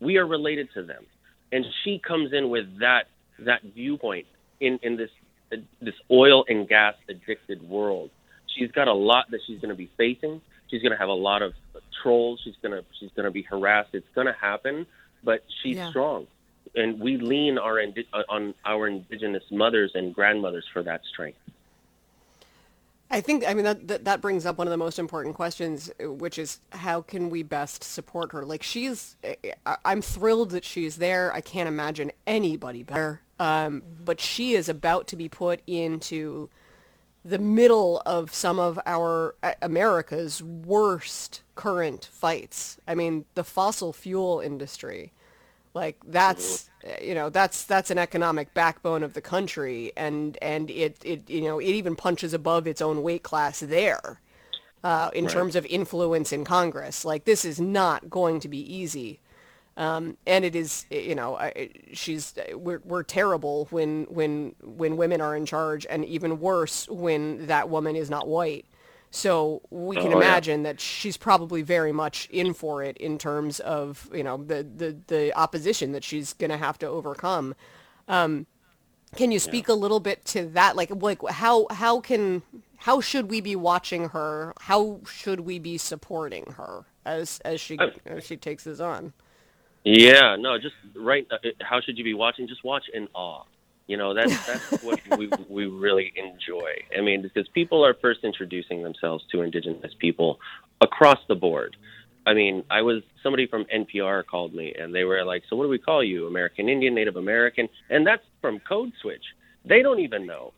We 0.00 0.16
are 0.16 0.26
related 0.26 0.68
to 0.74 0.82
them. 0.82 1.04
And 1.52 1.64
she 1.82 2.00
comes 2.06 2.32
in 2.32 2.50
with 2.50 2.66
that 2.80 3.04
that 3.40 3.62
viewpoint 3.74 4.26
in, 4.60 4.80
in 4.82 4.96
this 4.96 5.10
this 5.50 5.94
oil 6.10 6.44
and 6.48 6.68
gas 6.68 6.94
addicted 7.08 7.62
world. 7.68 8.10
She's 8.46 8.70
got 8.72 8.88
a 8.88 8.92
lot 8.92 9.30
that 9.30 9.40
she's 9.46 9.60
going 9.60 9.70
to 9.70 9.74
be 9.76 9.90
facing. 9.96 10.40
She's 10.68 10.82
going 10.82 10.92
to 10.92 10.98
have 10.98 11.08
a 11.08 11.12
lot 11.14 11.42
of 11.42 11.54
trolls. 12.02 12.40
She's 12.44 12.56
going 12.62 12.72
to 12.72 12.84
she's 12.98 13.10
going 13.16 13.24
to 13.24 13.30
be 13.30 13.42
harassed. 13.42 13.90
It's 13.94 14.08
going 14.14 14.26
to 14.26 14.32
happen, 14.32 14.86
but 15.24 15.44
she's 15.62 15.76
Yeah. 15.76 15.90
strong, 15.90 16.26
and 16.74 17.00
we 17.00 17.16
lean 17.16 17.58
our 17.58 17.78
indi- 17.78 18.08
on 18.28 18.54
our 18.64 18.86
indigenous 18.88 19.44
mothers 19.50 19.92
and 19.94 20.14
grandmothers 20.14 20.66
for 20.72 20.82
that 20.82 21.00
strength. 21.10 21.38
I 23.10 23.22
think, 23.22 23.42
I 23.48 23.54
mean, 23.54 23.64
that, 23.64 24.04
that 24.04 24.20
brings 24.20 24.44
up 24.44 24.58
one 24.58 24.66
of 24.66 24.70
the 24.70 24.76
most 24.76 24.98
important 24.98 25.34
questions, 25.34 25.90
uh, 25.98 26.12
which 26.12 26.38
is 26.38 26.60
how 26.72 27.00
can 27.00 27.30
we 27.30 27.42
best 27.42 27.82
support 27.82 28.32
her? 28.32 28.44
Like, 28.44 28.62
she's, 28.62 29.16
I'm 29.82 30.02
thrilled 30.02 30.50
that 30.50 30.62
she's 30.62 30.96
there. 30.96 31.32
I 31.32 31.40
can't 31.40 31.68
imagine 31.68 32.12
anybody 32.26 32.82
better. 32.82 33.22
Um, 33.38 33.82
but 34.04 34.20
she 34.20 34.54
is 34.54 34.68
about 34.68 35.06
to 35.08 35.16
be 35.16 35.28
put 35.28 35.60
into 35.66 36.50
the 37.24 37.38
middle 37.38 38.02
of 38.06 38.32
some 38.32 38.58
of 38.58 38.78
our 38.86 39.34
uh, 39.42 39.52
America's 39.60 40.42
worst 40.42 41.42
current 41.54 42.08
fights. 42.10 42.78
I 42.86 42.94
mean, 42.94 43.26
the 43.34 43.44
fossil 43.44 43.92
fuel 43.92 44.40
industry, 44.40 45.12
like 45.74 45.96
that's 46.06 46.70
uh, 46.84 47.02
you 47.02 47.14
know 47.14 47.28
that's 47.28 47.64
that's 47.64 47.90
an 47.90 47.98
economic 47.98 48.54
backbone 48.54 49.02
of 49.02 49.14
the 49.14 49.20
country, 49.20 49.92
and 49.96 50.38
and 50.40 50.70
it 50.70 50.96
it 51.04 51.28
you 51.28 51.42
know 51.42 51.58
it 51.58 51.66
even 51.68 51.96
punches 51.96 52.32
above 52.32 52.66
its 52.66 52.80
own 52.80 53.02
weight 53.02 53.22
class 53.22 53.60
there. 53.60 54.20
Uh, 54.84 55.10
in 55.12 55.26
terms 55.26 55.56
of 55.56 55.66
influence 55.66 56.32
in 56.32 56.44
Congress, 56.44 57.04
like 57.04 57.24
this 57.24 57.44
is 57.44 57.60
not 57.60 58.08
going 58.08 58.38
to 58.38 58.48
be 58.48 58.60
easy. 58.74 59.18
Um, 59.78 60.18
and 60.26 60.44
it 60.44 60.56
is, 60.56 60.86
you 60.90 61.14
know, 61.16 61.36
I- 61.38 61.70
she's 61.94 62.34
we're 62.54 62.82
we're 62.84 63.04
terrible 63.04 63.68
when 63.70 64.06
when 64.10 64.56
when 64.62 64.98
women 64.98 65.22
are 65.22 65.36
in 65.36 65.46
charge, 65.46 65.86
and 65.88 66.04
even 66.04 66.40
worse 66.40 66.88
when 66.90 67.46
that 67.48 67.70
woman 67.70 67.96
is 67.96 68.10
not 68.10 68.28
white. 68.28 68.66
So 69.10 69.62
we 69.70 69.98
can 69.98 70.12
Oh, 70.12 70.20
yeah. 70.22 70.40
imagine 70.40 70.64
that 70.64 70.80
she's 70.80 71.16
probably 71.16 71.62
very 71.62 71.92
much 71.92 72.28
in 72.30 72.54
for 72.54 72.82
it 72.84 72.98
in 72.98 73.18
terms 73.18 73.60
of 73.60 74.10
you 74.14 74.24
know 74.24 74.38
the 74.38 74.64
the 74.64 74.98
the 75.08 75.34
opposition 75.38 75.92
that 75.92 76.04
she's 76.04 76.34
going 76.34 76.50
to 76.52 76.58
have 76.58 76.78
to 76.80 76.88
overcome. 76.88 77.54
Um, 78.08 78.46
can 79.16 79.32
you 79.32 79.38
speak 79.40 79.68
a 79.68 79.74
little 79.74 80.00
bit 80.00 80.24
to 80.26 80.46
that? 80.50 80.76
Like 80.76 80.90
like 81.02 81.20
how 81.30 81.66
how 81.70 82.00
can 82.00 82.42
how 82.78 83.00
should 83.00 83.30
we 83.30 83.40
be 83.40 83.56
watching 83.56 84.10
her? 84.10 84.54
How 84.62 85.00
should 85.06 85.40
we 85.40 85.58
be 85.60 85.78
supporting 85.78 86.52
her 86.58 86.86
as 87.06 87.40
as 87.44 87.60
she 87.60 87.76
Uh, 87.78 87.90
as 88.06 88.24
she 88.24 88.36
takes 88.36 88.64
this 88.64 88.80
on? 88.80 89.12
Yeah, 89.84 90.36
no, 90.36 90.58
just 90.58 90.74
right. 90.94 91.26
Uh, 91.30 91.36
how 91.60 91.80
should 91.80 91.98
you 91.98 92.04
be 92.04 92.14
watching? 92.14 92.48
Just 92.48 92.64
watch 92.64 92.84
in 92.92 93.08
awe. 93.14 93.44
You 93.86 93.96
know, 93.96 94.12
that's 94.14 94.46
that's 94.46 94.82
what 94.82 95.00
we 95.18 95.30
we 95.48 95.66
really 95.66 96.12
enjoy. 96.16 96.72
I 96.96 97.00
mean, 97.00 97.22
because 97.22 97.48
people 97.48 97.84
are 97.84 97.94
first 97.94 98.20
introducing 98.22 98.82
themselves 98.82 99.24
to 99.32 99.42
Indigenous 99.42 99.94
people 99.98 100.38
across 100.80 101.18
the 101.28 101.34
board. 101.34 101.76
I 102.26 102.34
mean, 102.34 102.64
I 102.70 102.82
was 102.82 103.02
somebody 103.22 103.46
from 103.46 103.64
NPR 103.64 104.26
called 104.26 104.52
me, 104.52 104.74
and 104.78 104.94
they 104.94 105.04
were 105.04 105.24
like, 105.24 105.44
"So 105.48 105.56
what 105.56 105.64
do 105.64 105.70
we 105.70 105.78
call 105.78 106.04
you? 106.04 106.26
American 106.26 106.68
Indian, 106.68 106.94
Native 106.94 107.16
American?" 107.16 107.68
And 107.88 108.06
that's 108.06 108.22
from 108.42 108.60
Code 108.60 108.92
Switch. 109.00 109.24
They 109.64 109.80
don't 109.80 110.00
even 110.00 110.26
know. 110.26 110.52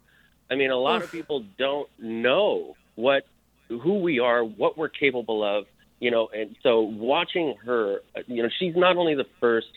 I 0.50 0.56
mean, 0.56 0.70
a 0.72 0.76
lot 0.76 1.02
of 1.02 1.12
people 1.12 1.44
don't 1.56 1.88
know 2.00 2.76
what 2.96 3.24
who 3.68 4.00
we 4.00 4.18
are, 4.18 4.42
what 4.42 4.76
we're 4.76 4.88
capable 4.88 5.44
of, 5.44 5.66
you 6.00 6.10
know. 6.10 6.28
And 6.34 6.56
so, 6.62 6.80
watching 6.80 7.54
her, 7.64 8.00
uh, 8.16 8.20
you 8.26 8.42
know, 8.42 8.48
she's 8.58 8.74
not 8.74 8.96
only 8.96 9.14
the 9.14 9.26
first 9.38 9.68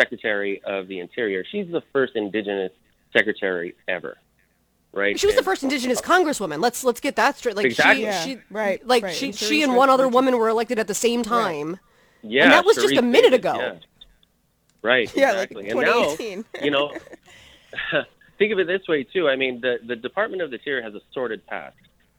Secretary 0.00 0.62
of 0.64 0.88
the 0.88 1.00
Interior, 1.00 1.44
she's 1.50 1.70
the 1.70 1.82
first 1.92 2.16
Indigenous 2.16 2.72
Secretary 3.12 3.74
ever, 3.86 4.16
right? 4.92 5.18
She 5.18 5.26
was 5.26 5.36
the 5.36 5.42
first 5.42 5.62
Indigenous 5.62 6.00
Congresswoman. 6.00 6.60
Let's 6.60 6.82
let's 6.84 7.00
get 7.00 7.16
that 7.16 7.36
straight. 7.36 7.56
Like 7.56 7.66
Exactly. 7.66 7.96
she, 7.96 8.02
Yeah, 8.04 8.24
she, 8.24 8.38
right, 8.50 8.84
Like 8.86 9.04
right. 9.04 9.14
she, 9.14 9.26
And 9.26 9.34
she 9.36 9.62
and 9.62 9.76
one 9.76 9.90
other 9.90 10.04
Richardson. 10.04 10.14
woman 10.14 10.38
were 10.38 10.48
elected 10.48 10.78
at 10.78 10.86
the 10.88 10.94
same 10.94 11.22
time. 11.22 11.78
Yeah, 12.22 12.44
And 12.44 12.52
that 12.52 12.64
was 12.64 12.76
just 12.76 12.96
a 12.96 13.02
minute 13.02 13.30
Davids, 13.30 13.44
ago. 13.44 13.56
yeah. 13.58 13.74
Right. 14.82 15.14
Yeah, 15.16 15.32
like 15.32 15.50
exactly. 15.52 15.70
and 15.70 15.80
now, 15.80 16.62
you 16.64 16.70
know, 16.70 16.92
think 18.38 18.52
of 18.52 18.58
it 18.58 18.66
this 18.66 18.82
way 18.88 19.04
too. 19.04 19.28
I 19.28 19.36
mean, 19.36 19.60
the 19.60 19.78
the 19.86 19.96
Department 19.96 20.42
of 20.42 20.50
the 20.50 20.56
Interior 20.56 20.82
has 20.82 20.94
a 20.94 21.00
sordid 21.12 21.46
past. 21.46 21.76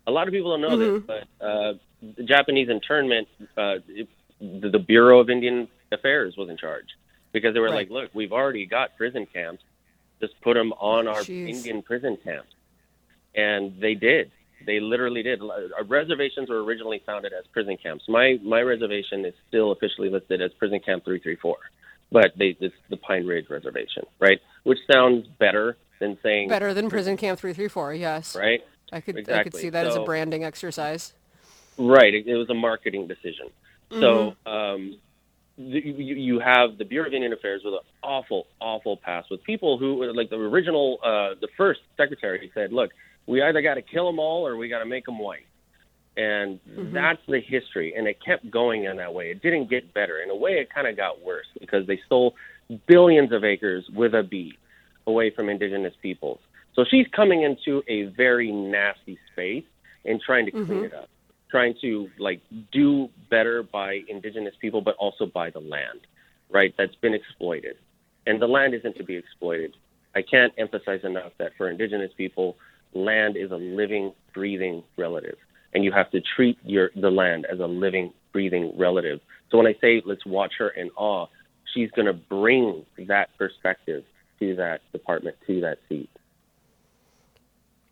A 0.08 0.12
lot 0.12 0.28
of 0.28 0.34
people 0.34 0.52
don't 0.52 0.62
know 0.62 0.78
Mm-hmm. 0.78 1.06
this, 1.08 1.24
but 1.40 1.46
uh, 1.46 1.74
the 2.02 2.24
Japanese 2.24 2.70
internment, 2.70 3.28
uh, 3.58 3.76
it, 3.88 4.08
the, 4.40 4.70
the 4.70 4.80
Bureau 4.80 5.20
of 5.20 5.30
Indian 5.30 5.68
Affairs 5.92 6.36
was 6.38 6.50
in 6.50 6.58
charge 6.58 6.88
because 7.32 7.54
they 7.54 7.60
were 7.60 7.68
Right. 7.68 7.76
like, 7.76 7.90
"Look, 7.90 8.10
we've 8.14 8.32
already 8.34 8.66
got 8.66 8.96
prison 8.98 9.26
camps. 9.26 9.64
Just 10.22 10.40
put 10.42 10.54
them 10.56 10.72
on 10.74 11.08
our 11.08 11.22
Jeez. 11.22 11.50
Indian 11.50 11.82
prison 11.82 12.18
camps, 12.24 12.54
and 13.36 13.80
they 13.80 13.94
did. 13.96 14.32
They 14.66 14.80
literally 14.80 15.22
did. 15.24 15.42
Our 15.42 15.84
reservations 15.86 16.50
were 16.50 16.64
originally 16.64 17.02
founded 17.06 17.34
as 17.34 17.46
prison 17.48 17.78
camps. 17.78 18.06
My 18.08 18.40
my 18.42 18.62
reservation 18.62 19.26
is 19.26 19.34
still 19.48 19.72
officially 19.72 20.10
listed 20.10 20.42
as 20.42 20.52
Prison 20.54 20.80
Camp 20.80 21.04
334, 21.04 21.56
but 22.12 22.32
they 22.38 22.56
it's 22.60 22.74
the 22.90 22.98
Pine 22.98 23.26
Ridge 23.28 23.50
Reservation, 23.50 24.04
right? 24.20 24.40
Which 24.64 24.80
sounds 24.92 25.28
better 25.28 25.78
than 26.00 26.18
saying 26.24 26.50
Better 26.50 26.74
than 26.74 26.90
Prison 26.90 27.18
Camp 27.18 27.40
334, 27.40 27.94
yes. 27.94 28.36
right? 28.36 28.64
I 28.92 29.02
could 29.02 29.30
I 29.30 29.44
could 29.44 29.56
see 29.56 29.70
that 29.70 29.86
as 29.88 29.96
a 29.96 30.04
branding 30.04 30.44
exercise. 30.44 31.14
Right. 31.78 32.14
It, 32.14 32.28
it 32.28 32.36
was 32.36 32.50
a 32.50 32.54
marketing 32.54 33.08
decision. 33.08 33.50
So 33.92 34.36
Mm-hmm. 34.46 34.52
um, 34.52 35.00
the, 35.58 35.80
you, 35.80 36.16
you 36.16 36.40
have 36.40 36.78
the 36.78 36.86
Bureau 36.86 37.08
of 37.08 37.14
Indian 37.14 37.32
Affairs 37.34 37.62
with 37.64 37.76
an 37.76 37.80
awful, 38.04 38.46
awful 38.60 38.98
past 38.98 39.30
with 39.32 39.44
people 39.44 39.78
who, 39.78 40.04
like 40.14 40.30
the 40.30 40.36
original, 40.36 40.98
uh, 41.04 41.40
the 41.40 41.48
first 41.56 41.80
secretary 41.96 42.52
said, 42.54 42.74
look, 42.74 42.92
we 43.28 43.42
either 43.42 43.62
got 43.62 43.76
to 43.76 43.82
kill 43.82 44.06
them 44.06 44.20
all 44.20 44.46
or 44.46 44.58
we 44.58 44.68
got 44.70 44.80
to 44.80 44.86
make 44.86 45.06
them 45.06 45.20
white. 45.20 45.46
And 46.18 46.60
Mm-hmm. 46.70 46.94
that's 46.94 47.22
the 47.28 47.40
history. 47.40 47.94
And 47.96 48.08
it 48.08 48.18
kept 48.26 48.50
going 48.50 48.86
in 48.86 48.98
that 48.98 49.14
way. 49.14 49.32
It 49.32 49.42
didn't 49.42 49.70
get 49.70 49.94
better. 49.94 50.20
In 50.20 50.30
a 50.30 50.36
way, 50.36 50.54
it 50.54 50.70
kind 50.74 50.88
of 50.88 50.98
got 50.98 51.22
worse 51.24 51.46
because 51.60 51.86
they 51.88 52.00
stole 52.06 52.36
billions 52.88 53.32
of 53.32 53.44
acres 53.44 53.86
with 53.94 54.14
a 54.14 54.24
B 54.24 54.58
away 55.08 55.30
from 55.30 55.50
indigenous 55.50 55.94
peoples. 56.02 56.40
So 56.74 56.84
she's 56.90 57.06
coming 57.16 57.44
into 57.44 57.84
a 57.88 58.04
very 58.06 58.52
nasty 58.52 59.18
space 59.32 59.64
and 60.04 60.20
trying 60.22 60.46
to 60.48 60.52
clean 60.52 60.84
it 60.86 60.94
up, 60.94 61.10
trying 61.56 61.76
to 61.80 62.10
like 62.20 62.42
do 62.74 63.08
better 63.30 63.64
by 63.64 64.02
indigenous 64.10 64.54
people, 64.60 64.82
but 64.82 64.94
also 64.98 65.26
by 65.26 65.50
the 65.50 65.62
land, 65.62 66.02
right? 66.50 66.74
That's 66.78 66.96
been 66.96 67.14
exploited, 67.14 67.78
and 68.28 68.42
the 68.42 68.48
land 68.48 68.74
isn't 68.74 68.98
to 68.98 69.06
be 69.06 69.16
exploited. 69.16 69.72
I 70.16 70.22
can't 70.22 70.52
emphasize 70.58 71.00
enough 71.06 71.32
that 71.38 71.52
for 71.58 71.70
indigenous 71.70 72.12
people, 72.18 72.58
land 72.94 73.38
is 73.38 73.52
a 73.52 73.56
living, 73.56 74.12
breathing 74.34 74.84
relative, 74.98 75.38
and 75.74 75.86
you 75.86 75.94
have 75.94 76.12
to 76.12 76.20
treat 76.36 76.58
your 76.66 76.92
the 76.94 77.10
land 77.10 77.48
as 77.50 77.60
a 77.62 77.68
living, 77.68 78.12
breathing 78.34 78.74
relative. 78.76 79.22
So 79.50 79.58
when 79.58 79.68
I 79.68 79.76
say 79.80 80.02
let's 80.06 80.26
watch 80.26 80.56
her 80.58 80.70
in 80.70 80.90
awe, 80.98 81.28
she's 81.74 81.90
going 81.92 82.08
to 82.08 82.14
bring 82.14 82.86
that 83.08 83.30
perspective 83.38 84.04
to 84.40 84.58
that 84.58 84.82
department, 84.92 85.38
to 85.48 85.62
that 85.62 85.78
seat. 85.88 86.10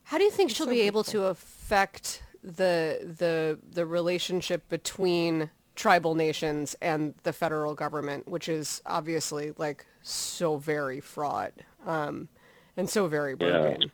How 0.04 0.18
do 0.18 0.26
you 0.26 0.32
think 0.32 0.52
she'll 0.52 0.68
be 0.68 0.82
able 0.82 1.06
to 1.06 1.28
affect 1.28 2.24
the 2.44 3.00
the 3.18 3.58
the 3.72 3.86
relationship 3.86 4.68
between 4.70 5.50
tribal 5.76 6.14
nations 6.14 6.76
and 6.82 7.16
the 7.24 7.34
federal 7.34 7.74
government, 7.74 8.28
which 8.28 8.48
is 8.50 8.82
obviously 8.86 9.54
like 9.58 9.86
so 10.04 10.58
very 10.58 11.00
fraught 11.00 11.54
um, 11.86 12.28
and 12.78 12.90
so 12.90 13.08
very 13.08 13.36
broken? 13.36 13.92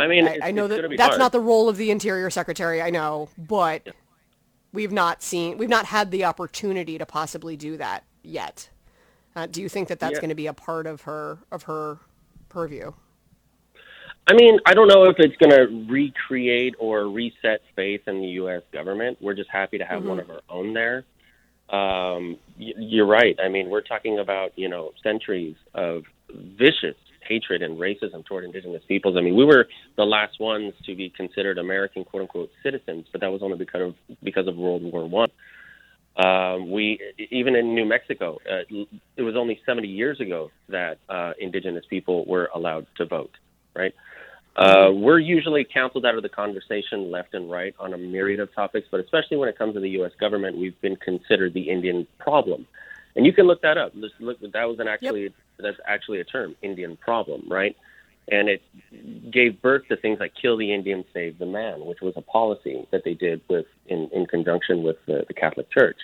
I 0.00 0.08
mean, 0.08 0.26
I, 0.26 0.38
I 0.42 0.50
know 0.50 0.66
that 0.66 0.82
that's 0.96 1.10
hard. 1.10 1.18
not 1.18 1.32
the 1.32 1.40
role 1.40 1.68
of 1.68 1.76
the 1.76 1.90
Interior 1.90 2.30
Secretary. 2.30 2.82
I 2.82 2.90
know, 2.90 3.28
but 3.38 3.88
we've 4.72 4.90
not 4.90 5.22
seen, 5.22 5.56
we've 5.58 5.68
not 5.68 5.86
had 5.86 6.10
the 6.10 6.24
opportunity 6.24 6.98
to 6.98 7.06
possibly 7.06 7.56
do 7.56 7.76
that 7.76 8.04
yet. 8.24 8.70
Uh, 9.36 9.46
do 9.46 9.62
you 9.62 9.68
think 9.68 9.88
that 9.88 10.00
that's 10.00 10.14
Yeah. 10.14 10.20
going 10.20 10.28
to 10.30 10.34
be 10.34 10.46
a 10.48 10.52
part 10.52 10.86
of 10.86 11.02
her 11.02 11.38
of 11.52 11.64
her 11.64 11.98
purview? 12.48 12.92
I 14.32 14.34
mean, 14.34 14.60
I 14.64 14.72
don't 14.72 14.88
know 14.88 15.04
if 15.04 15.16
it's 15.18 15.36
going 15.36 15.50
to 15.50 15.92
recreate 15.92 16.74
or 16.78 17.06
reset 17.06 17.60
faith 17.76 18.00
in 18.06 18.22
the 18.22 18.28
U.S. 18.28 18.62
government. 18.72 19.18
We're 19.20 19.34
just 19.34 19.50
happy 19.50 19.76
to 19.76 19.84
have 19.84 20.04
one 20.04 20.18
of 20.20 20.30
our 20.30 20.40
own 20.48 20.72
there. 20.72 21.04
Um, 21.68 22.38
y- 22.58 22.72
you're 22.78 23.06
right. 23.06 23.38
I 23.44 23.50
mean, 23.50 23.68
we're 23.68 23.82
talking 23.82 24.18
about 24.18 24.52
you 24.56 24.70
know 24.70 24.92
centuries 25.02 25.56
of 25.74 26.04
vicious 26.30 26.96
hatred 27.28 27.60
and 27.60 27.78
racism 27.78 28.24
toward 28.24 28.44
indigenous 28.44 28.82
peoples. 28.88 29.16
I 29.18 29.20
mean, 29.20 29.36
we 29.36 29.44
were 29.44 29.68
the 29.98 30.04
last 30.04 30.40
ones 30.40 30.72
to 30.86 30.96
be 30.96 31.10
considered 31.10 31.58
American 31.58 32.02
quote 32.02 32.22
unquote 32.22 32.50
citizens, 32.62 33.08
but 33.12 33.20
that 33.20 33.30
was 33.30 33.42
only 33.42 33.58
because 33.58 33.82
of 33.82 34.16
because 34.22 34.48
of 34.48 34.56
World 34.56 34.82
War 34.82 35.06
One. 35.06 35.30
Um, 36.16 36.70
we 36.70 36.98
even 37.30 37.54
in 37.54 37.74
New 37.74 37.84
Mexico, 37.84 38.38
uh, 38.50 38.64
it 39.14 39.22
was 39.22 39.36
only 39.36 39.60
70 39.66 39.88
years 39.88 40.20
ago 40.20 40.50
that 40.70 41.00
uh, 41.10 41.32
indigenous 41.38 41.84
people 41.90 42.24
were 42.24 42.48
allowed 42.54 42.86
to 42.96 43.04
vote. 43.04 43.32
Right. 43.76 43.94
Uh, 44.54 44.90
we're 44.92 45.18
usually 45.18 45.64
counseled 45.64 46.04
out 46.04 46.14
of 46.14 46.22
the 46.22 46.28
conversation 46.28 47.10
left 47.10 47.32
and 47.32 47.50
right 47.50 47.74
on 47.78 47.94
a 47.94 47.98
myriad 47.98 48.38
of 48.38 48.54
topics, 48.54 48.86
but 48.90 49.00
especially 49.00 49.36
when 49.36 49.48
it 49.48 49.56
comes 49.56 49.74
to 49.74 49.80
the 49.80 49.90
U.S. 49.90 50.12
government, 50.20 50.58
we've 50.58 50.78
been 50.82 50.96
considered 50.96 51.54
the 51.54 51.70
Indian 51.70 52.06
problem, 52.18 52.66
and 53.16 53.24
you 53.24 53.32
can 53.32 53.46
look 53.46 53.62
that 53.62 53.78
up. 53.78 53.94
Just 53.94 54.14
look, 54.20 54.38
that 54.40 54.64
was 54.64 54.78
an 54.78 54.88
actually 54.88 55.32
that's 55.58 55.78
actually 55.86 56.20
a 56.20 56.24
term, 56.24 56.54
Indian 56.60 56.96
problem, 56.96 57.44
right? 57.48 57.76
And 58.30 58.48
it 58.48 58.62
gave 59.32 59.60
birth 59.62 59.88
to 59.88 59.96
things 59.96 60.20
like 60.20 60.32
"kill 60.40 60.58
the 60.58 60.72
Indian, 60.74 61.04
save 61.14 61.38
the 61.38 61.46
man," 61.46 61.86
which 61.86 62.02
was 62.02 62.12
a 62.16 62.22
policy 62.22 62.86
that 62.90 63.04
they 63.04 63.14
did 63.14 63.40
with 63.48 63.66
in, 63.86 64.10
in 64.12 64.26
conjunction 64.26 64.82
with 64.82 64.96
the, 65.06 65.24
the 65.28 65.34
Catholic 65.34 65.70
Church 65.70 65.96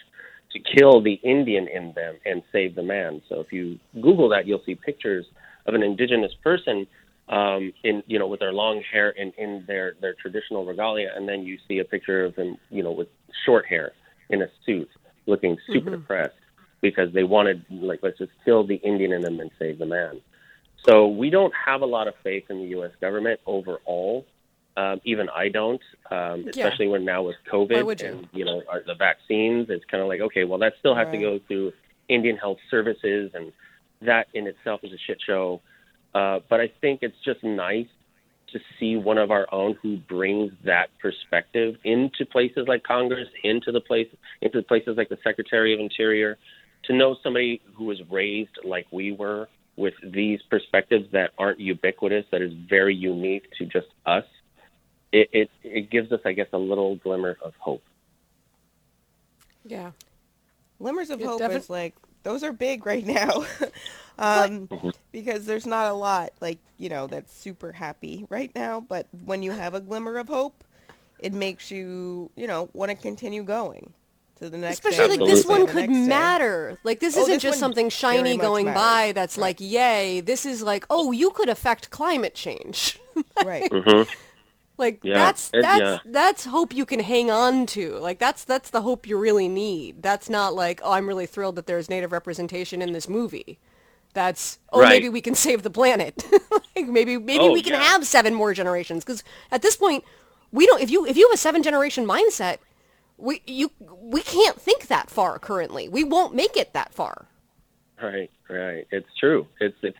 to 0.52 0.58
kill 0.58 1.02
the 1.02 1.14
Indian 1.22 1.68
in 1.68 1.92
them 1.92 2.16
and 2.24 2.42
save 2.50 2.74
the 2.74 2.82
man. 2.82 3.20
So 3.28 3.40
if 3.40 3.52
you 3.52 3.78
Google 4.00 4.30
that, 4.30 4.46
you'll 4.46 4.62
see 4.64 4.74
pictures 4.74 5.26
of 5.66 5.74
an 5.74 5.82
indigenous 5.82 6.32
person 6.42 6.86
um, 7.28 7.72
in 7.84 8.02
you 8.06 8.18
know 8.18 8.26
with 8.26 8.40
their 8.40 8.52
long 8.52 8.82
hair 8.90 9.14
and 9.18 9.32
in 9.36 9.64
their 9.66 9.94
their 10.00 10.14
traditional 10.14 10.64
regalia, 10.64 11.10
and 11.14 11.28
then 11.28 11.42
you 11.42 11.58
see 11.68 11.78
a 11.78 11.84
picture 11.84 12.24
of 12.24 12.34
him 12.36 12.56
you 12.70 12.82
know 12.82 12.92
with 12.92 13.08
short 13.44 13.66
hair 13.66 13.92
in 14.30 14.42
a 14.42 14.46
suit, 14.64 14.88
looking 15.26 15.56
super 15.72 15.90
depressed 15.90 16.34
because 16.80 17.12
they 17.12 17.24
wanted 17.24 17.64
like 17.70 18.00
let's 18.02 18.18
just 18.18 18.32
kill 18.44 18.66
the 18.66 18.76
Indian 18.76 19.12
in 19.12 19.22
them 19.22 19.40
and 19.40 19.50
save 19.58 19.78
the 19.78 19.86
man. 19.86 20.20
So 20.88 21.08
we 21.08 21.28
don't 21.28 21.52
have 21.66 21.82
a 21.82 21.86
lot 21.86 22.08
of 22.08 22.14
faith 22.22 22.44
in 22.50 22.58
the 22.58 22.68
U.S. 22.68 22.92
government 23.00 23.40
overall. 23.46 24.24
Um, 24.76 25.00
even 25.04 25.28
I 25.28 25.48
don't, 25.48 25.80
um, 26.10 26.44
Yeah. 26.44 26.50
especially 26.50 26.86
when 26.86 27.04
now 27.04 27.24
with 27.24 27.34
COVID 27.52 28.00
you? 28.00 28.06
and 28.06 28.28
you 28.32 28.44
know 28.44 28.62
our, 28.70 28.82
the 28.86 28.94
vaccines. 28.94 29.66
It's 29.70 29.84
kind 29.86 30.02
of 30.02 30.08
like 30.08 30.20
okay, 30.20 30.44
well 30.44 30.58
that 30.60 30.74
still 30.78 30.94
has 30.94 31.08
to 31.10 31.18
go 31.18 31.40
through 31.48 31.72
Indian 32.08 32.36
Health 32.36 32.58
Services, 32.70 33.32
and 33.34 33.52
that 34.02 34.28
in 34.34 34.46
itself 34.46 34.80
is 34.84 34.92
a 34.92 34.98
shit 35.06 35.18
show. 35.26 35.60
Uh, 36.18 36.40
but 36.50 36.58
I 36.60 36.68
think 36.80 37.00
it's 37.02 37.20
just 37.24 37.44
nice 37.44 37.86
to 38.52 38.58
see 38.78 38.96
one 38.96 39.18
of 39.18 39.30
our 39.30 39.46
own 39.52 39.76
who 39.80 39.98
brings 39.98 40.52
that 40.64 40.88
perspective 41.00 41.76
into 41.84 42.26
places 42.26 42.66
like 42.66 42.82
Congress, 42.82 43.28
into 43.44 43.70
the 43.70 43.80
place, 43.80 44.08
into 44.40 44.62
places 44.62 44.96
like 44.96 45.10
the 45.10 45.18
Secretary 45.22 45.72
of 45.74 45.78
Interior, 45.78 46.36
to 46.84 46.92
know 46.92 47.16
somebody 47.22 47.60
who 47.74 47.84
was 47.84 48.00
raised 48.10 48.56
like 48.64 48.86
we 48.90 49.12
were 49.12 49.48
with 49.76 49.94
these 50.02 50.40
perspectives 50.50 51.06
that 51.12 51.30
aren't 51.38 51.60
ubiquitous, 51.60 52.24
that 52.32 52.42
is 52.42 52.52
very 52.68 52.96
unique 52.96 53.44
to 53.58 53.64
just 53.66 53.86
us. 54.04 54.24
It 55.12 55.28
it, 55.32 55.50
it 55.62 55.90
gives 55.90 56.10
us, 56.10 56.20
I 56.24 56.32
guess, 56.32 56.48
a 56.52 56.58
little 56.58 56.96
glimmer 56.96 57.36
of 57.40 57.52
hope. 57.60 57.84
Yeah. 59.64 59.92
Glimmers 60.80 61.10
of 61.10 61.20
Yeah, 61.20 61.26
hope 61.28 61.38
defi- 61.38 61.54
is 61.54 61.70
like 61.70 61.94
those 62.22 62.42
are 62.42 62.52
big 62.52 62.86
right 62.86 63.06
now. 63.06 63.44
um, 64.18 64.68
because 65.12 65.46
there's 65.46 65.66
not 65.66 65.90
a 65.90 65.94
lot 65.94 66.30
like, 66.40 66.58
you 66.78 66.88
know, 66.88 67.06
that's 67.06 67.32
super 67.32 67.72
happy 67.72 68.26
right 68.28 68.50
now, 68.54 68.80
but 68.80 69.06
when 69.24 69.42
you 69.42 69.52
have 69.52 69.74
a 69.74 69.80
glimmer 69.80 70.18
of 70.18 70.28
hope, 70.28 70.64
it 71.18 71.32
makes 71.32 71.70
you, 71.70 72.30
you 72.36 72.46
know, 72.46 72.68
want 72.72 72.90
to 72.90 72.96
continue 72.96 73.42
going 73.42 73.92
to 74.38 74.48
the 74.48 74.58
next 74.58 74.80
day, 74.80 74.90
Especially 74.90 75.16
like 75.16 75.26
this 75.26 75.44
one 75.44 75.66
could 75.66 75.88
next 75.88 76.04
day. 76.04 76.08
matter. 76.08 76.78
Like 76.84 77.00
this 77.00 77.16
Oh, 77.16 77.22
isn't 77.22 77.34
this 77.34 77.42
just 77.42 77.58
something 77.58 77.88
shiny 77.90 78.36
going 78.36 78.66
matters. 78.66 78.82
by 78.82 79.12
that's 79.12 79.36
Right. 79.36 79.58
like, 79.58 79.60
yay. 79.60 80.20
This 80.20 80.46
is 80.46 80.62
like, 80.62 80.84
oh, 80.90 81.10
you 81.12 81.30
could 81.30 81.48
affect 81.48 81.90
climate 81.90 82.34
change. 82.34 82.98
Right. 83.40 83.68
hmm 83.72 84.02
like 84.78 85.00
Yeah, 85.02 85.14
that's 85.14 85.50
it- 85.52 85.62
that's 85.62 85.80
yeah. 85.80 85.98
that's 86.04 86.44
hope 86.46 86.72
you 86.74 86.86
can 86.86 87.00
hang 87.00 87.30
on 87.30 87.66
to. 87.66 87.96
Like 87.98 88.18
that's 88.18 88.44
that's 88.44 88.70
the 88.70 88.82
hope 88.82 89.06
you 89.06 89.18
really 89.18 89.48
need. 89.48 90.02
That's 90.02 90.28
not 90.30 90.54
like, 90.54 90.80
oh, 90.82 90.92
I'm 90.92 91.06
really 91.08 91.26
thrilled 91.26 91.56
that 91.56 91.66
there's 91.66 91.90
native 91.90 92.12
representation 92.12 92.80
in 92.82 92.92
this 92.92 93.08
movie. 93.08 93.58
That's 94.14 94.58
oh, 94.72 94.80
Right. 94.80 94.88
maybe 94.90 95.08
we 95.08 95.20
can 95.20 95.34
save 95.34 95.62
the 95.62 95.70
planet. 95.70 96.24
like 96.76 96.86
maybe 96.88 97.18
maybe 97.18 97.44
Oh, 97.44 97.52
we 97.52 97.62
can 97.62 97.74
yeah. 97.74 97.82
have 97.82 98.06
seven 98.06 98.34
more 98.34 98.54
generations 98.54 99.04
because 99.04 99.22
at 99.50 99.62
this 99.62 99.76
point 99.76 100.04
we 100.52 100.66
don't 100.66 100.80
if 100.82 100.90
you 100.90 101.04
if 101.06 101.16
you 101.16 101.28
have 101.28 101.34
a 101.34 101.38
seven 101.38 101.62
generation 101.62 102.06
mindset, 102.06 102.58
we 103.18 103.42
you 103.46 103.70
we 104.00 104.22
can't 104.22 104.60
think 104.60 104.86
that 104.86 105.10
far 105.10 105.38
currently. 105.38 105.88
We 105.88 106.04
won't 106.04 106.34
make 106.34 106.56
it 106.56 106.72
that 106.72 106.94
far. 106.94 107.26
Right, 108.02 108.30
right. 108.48 108.86
It's 108.92 109.08
true. 109.18 109.46
It's, 109.60 109.76
it's 109.82 109.98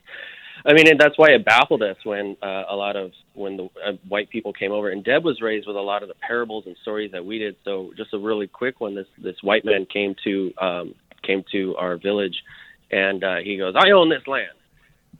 I 0.65 0.73
mean, 0.73 0.89
and 0.89 0.99
that's 0.99 1.17
why 1.17 1.31
it 1.31 1.45
baffled 1.45 1.83
us 1.83 1.97
when 2.05 2.37
uh, 2.43 2.65
a 2.69 2.77
lot 2.77 2.97
of 2.97 3.13
when 3.35 3.57
the 3.57 3.65
uh, 3.85 3.93
white 4.09 4.31
people 4.31 4.53
came 4.53 4.73
over, 4.73 4.91
and 4.91 5.05
Deb 5.05 5.25
was 5.25 5.41
raised 5.41 5.67
with 5.67 5.77
a 5.77 5.81
lot 5.81 6.03
of 6.03 6.09
the 6.09 6.15
parables 6.15 6.67
and 6.67 6.77
stories 6.83 7.13
that 7.13 7.25
we 7.25 7.39
did. 7.39 7.57
So, 7.65 7.93
just 7.97 8.13
a 8.13 8.19
really 8.19 8.47
quick 8.47 8.81
one. 8.81 8.95
This 8.95 9.07
this 9.19 9.37
white 9.43 9.65
man 9.65 9.87
came 9.87 10.15
to 10.25 10.53
um, 10.59 10.95
came 11.23 11.45
to 11.53 11.77
our 11.77 11.97
village, 11.97 12.43
and 12.91 13.23
uh, 13.23 13.37
he 13.37 13.57
goes, 13.57 13.75
"I 13.77 13.91
own 13.91 14.09
this 14.09 14.27
land." 14.27 14.53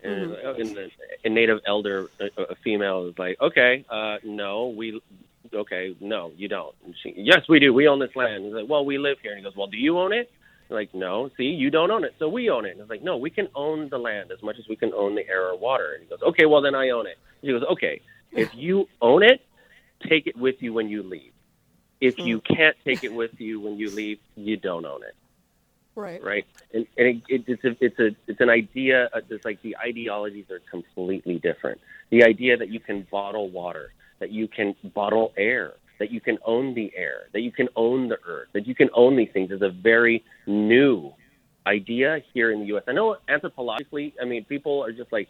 And, 0.03 0.33
uh, 0.33 0.55
and 0.55 0.77
the 0.77 0.91
a 1.25 1.29
native 1.29 1.61
elder, 1.67 2.09
a, 2.21 2.43
a 2.43 2.55
female, 2.57 3.07
is 3.07 3.19
like, 3.19 3.41
"Okay, 3.41 3.85
uh, 3.89 4.19
no, 4.25 4.69
we." 4.69 5.01
Okay, 5.55 5.97
no, 6.01 6.31
you 6.37 6.47
don't. 6.47 6.75
And 6.85 6.95
she, 7.03 7.15
yes, 7.17 7.49
we 7.49 7.59
do. 7.59 7.73
We 7.73 7.89
own 7.89 8.01
this 8.01 8.15
land. 8.15 8.45
He's 8.45 8.53
like, 8.53 8.69
well, 8.69 8.85
we 8.85 8.99
live 8.99 9.17
here. 9.23 9.31
And 9.33 9.39
he 9.39 9.45
goes, 9.45 9.57
well, 9.57 9.67
do 9.67 9.79
you 9.79 9.99
own 9.99 10.13
it? 10.13 10.31
Like, 10.71 10.95
no, 10.95 11.31
see, 11.37 11.45
you 11.45 11.71
don't 11.71 11.91
own 11.91 12.05
it, 12.05 12.15
so 12.19 12.29
we 12.29 12.51
own 12.51 12.67
it. 12.67 12.73
And 12.73 12.81
it's 12.81 12.91
like, 12.91 13.03
no, 13.03 13.17
we 13.17 13.31
can 13.31 13.49
own 13.55 13.89
the 13.89 13.99
land 13.99 14.31
as 14.33 14.43
much 14.43 14.57
as 14.59 14.67
we 14.69 14.77
can 14.77 14.93
own 14.95 15.15
the 15.15 15.27
air 15.29 15.47
or 15.49 15.57
water. 15.59 15.93
And 15.95 16.03
he 16.03 16.09
goes, 16.09 16.19
okay, 16.29 16.47
well 16.47 16.61
then 16.61 16.75
I 16.75 16.91
own 16.91 17.07
it. 17.07 17.17
He 17.41 17.49
goes, 17.49 17.63
okay, 17.73 18.01
if 18.33 18.51
you 18.53 18.87
own 19.01 19.23
it, 19.23 19.41
take 20.09 20.27
it 20.27 20.37
with 20.37 20.57
you 20.61 20.73
when 20.75 20.89
you 20.89 21.03
leave. 21.03 21.33
If 22.01 22.15
you 22.19 22.41
can't 22.41 22.77
take 22.85 23.03
it 23.03 23.13
with 23.13 23.33
you 23.39 23.61
when 23.61 23.77
you 23.79 23.91
leave, 23.91 24.19
you 24.37 24.57
don't 24.57 24.85
own 24.85 25.03
it 25.03 25.15
Right. 25.97 26.23
right? 26.23 26.47
And, 26.73 26.87
and 26.97 27.09
it, 27.09 27.23
it, 27.29 27.45
it's 27.49 27.65
a, 27.65 27.85
it's 27.85 27.99
a 27.99 28.17
it's 28.31 28.41
an 28.41 28.51
idea. 28.51 29.09
uh, 29.15 29.21
It's 29.31 29.45
like 29.45 29.61
the 29.63 29.77
ideologies 29.77 30.45
are 30.51 30.61
completely 30.71 31.39
different. 31.39 31.81
The 32.11 32.25
idea 32.25 32.57
that 32.57 32.69
you 32.69 32.79
can 32.79 33.07
bottle 33.11 33.49
water, 33.51 33.93
that 34.21 34.31
you 34.31 34.47
can 34.49 34.77
bottle 34.95 35.33
air, 35.37 35.73
that 35.99 36.11
you 36.11 36.21
can 36.21 36.39
own 36.45 36.75
the 36.75 36.93
air, 36.97 37.29
that 37.33 37.41
you 37.41 37.53
can 37.53 37.69
own 37.77 38.09
the 38.09 38.19
earth, 38.27 38.49
that 38.53 38.67
you 38.67 38.75
can 38.75 38.89
own 38.95 39.17
these 39.17 39.31
things 39.33 39.51
is 39.51 39.63
a 39.63 39.71
very 39.71 40.25
new 40.47 41.13
idea 41.67 42.21
here 42.33 42.53
in 42.53 42.61
the 42.61 42.67
U.S. 42.67 42.85
I 42.89 42.93
know 42.93 43.17
anthropologically, 43.29 44.15
I 44.21 44.25
mean, 44.25 44.45
people 44.45 44.83
are 44.83 44.93
just 44.93 45.13
like 45.13 45.29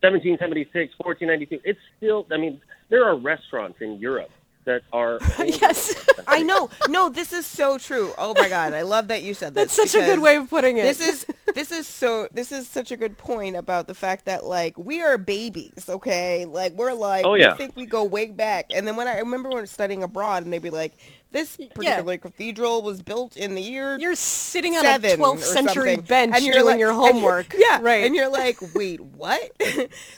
1776, 0.00 0.94
1492. 0.98 1.60
It's 1.64 1.78
still, 1.96 2.26
I 2.32 2.36
mean, 2.36 2.60
there 2.90 3.04
are 3.04 3.16
restaurants 3.16 3.78
in 3.80 3.98
Europe 3.98 4.30
that 4.66 4.82
are 4.92 5.18
yes. 5.38 5.94
I 6.28 6.42
know. 6.42 6.68
No, 6.88 7.08
this 7.08 7.32
is 7.32 7.46
so 7.46 7.78
true. 7.78 8.12
Oh 8.18 8.34
my 8.36 8.48
god, 8.48 8.74
I 8.74 8.82
love 8.82 9.08
that 9.08 9.22
you 9.22 9.32
said 9.32 9.54
this. 9.54 9.74
That's 9.76 9.92
such 9.92 10.00
a 10.02 10.04
good 10.04 10.18
way 10.20 10.36
of 10.36 10.50
putting 10.50 10.76
it. 10.76 10.82
This 10.82 11.00
is 11.00 11.26
this 11.54 11.72
is 11.72 11.86
so 11.88 12.28
this 12.32 12.52
is 12.52 12.68
such 12.68 12.90
a 12.90 12.96
good 12.96 13.16
point 13.16 13.56
about 13.56 13.86
the 13.86 13.94
fact 13.94 14.26
that 14.26 14.44
like 14.44 14.76
we 14.76 15.00
are 15.02 15.16
babies, 15.18 15.86
okay? 15.88 16.44
Like 16.44 16.74
we're 16.74 16.92
like 16.92 17.24
Oh, 17.24 17.34
yeah. 17.34 17.52
we 17.52 17.56
think 17.58 17.76
we 17.76 17.86
go 17.86 18.04
way 18.04 18.26
back. 18.26 18.66
And 18.74 18.86
then 18.86 18.96
when 18.96 19.08
I 19.08 19.18
remember 19.20 19.48
when 19.50 19.66
studying 19.66 20.02
abroad 20.02 20.42
and 20.44 20.52
they'd 20.52 20.60
be 20.60 20.70
like, 20.70 20.92
This 21.32 21.56
particular 21.56 22.18
cathedral 22.18 22.82
was 22.82 23.00
built 23.02 23.36
in 23.36 23.54
the 23.54 23.62
year 23.62 23.96
You're 23.98 24.16
sitting 24.16 24.74
on 24.74 24.84
a 24.84 24.98
12th 24.98 25.40
century 25.40 25.94
something. 25.94 26.00
bench 26.02 26.34
and 26.36 26.44
you're 26.44 26.54
doing 26.54 26.66
like, 26.66 26.78
your 26.80 26.90
and 26.90 26.98
you're- 27.00 27.12
homework. 27.12 27.54
yeah, 27.58 27.78
Right. 27.80 28.04
And 28.04 28.14
you're 28.16 28.30
like, 28.30 28.58
wait, 28.74 29.00
what? 29.00 29.50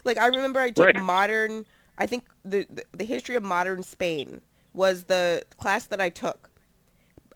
like 0.04 0.16
I 0.18 0.26
remember 0.28 0.58
I 0.60 0.70
took 0.70 0.86
Right. 0.86 0.96
modern. 1.02 1.66
I 1.98 2.06
think 2.06 2.24
the, 2.44 2.66
the 2.70 2.84
the 2.94 3.04
history 3.06 3.36
of 3.36 3.44
modern 3.44 3.82
Spain 3.84 4.42
was 4.74 5.04
the 5.04 5.44
class 5.58 5.86
that 5.86 6.00
I 6.00 6.10
took. 6.10 6.50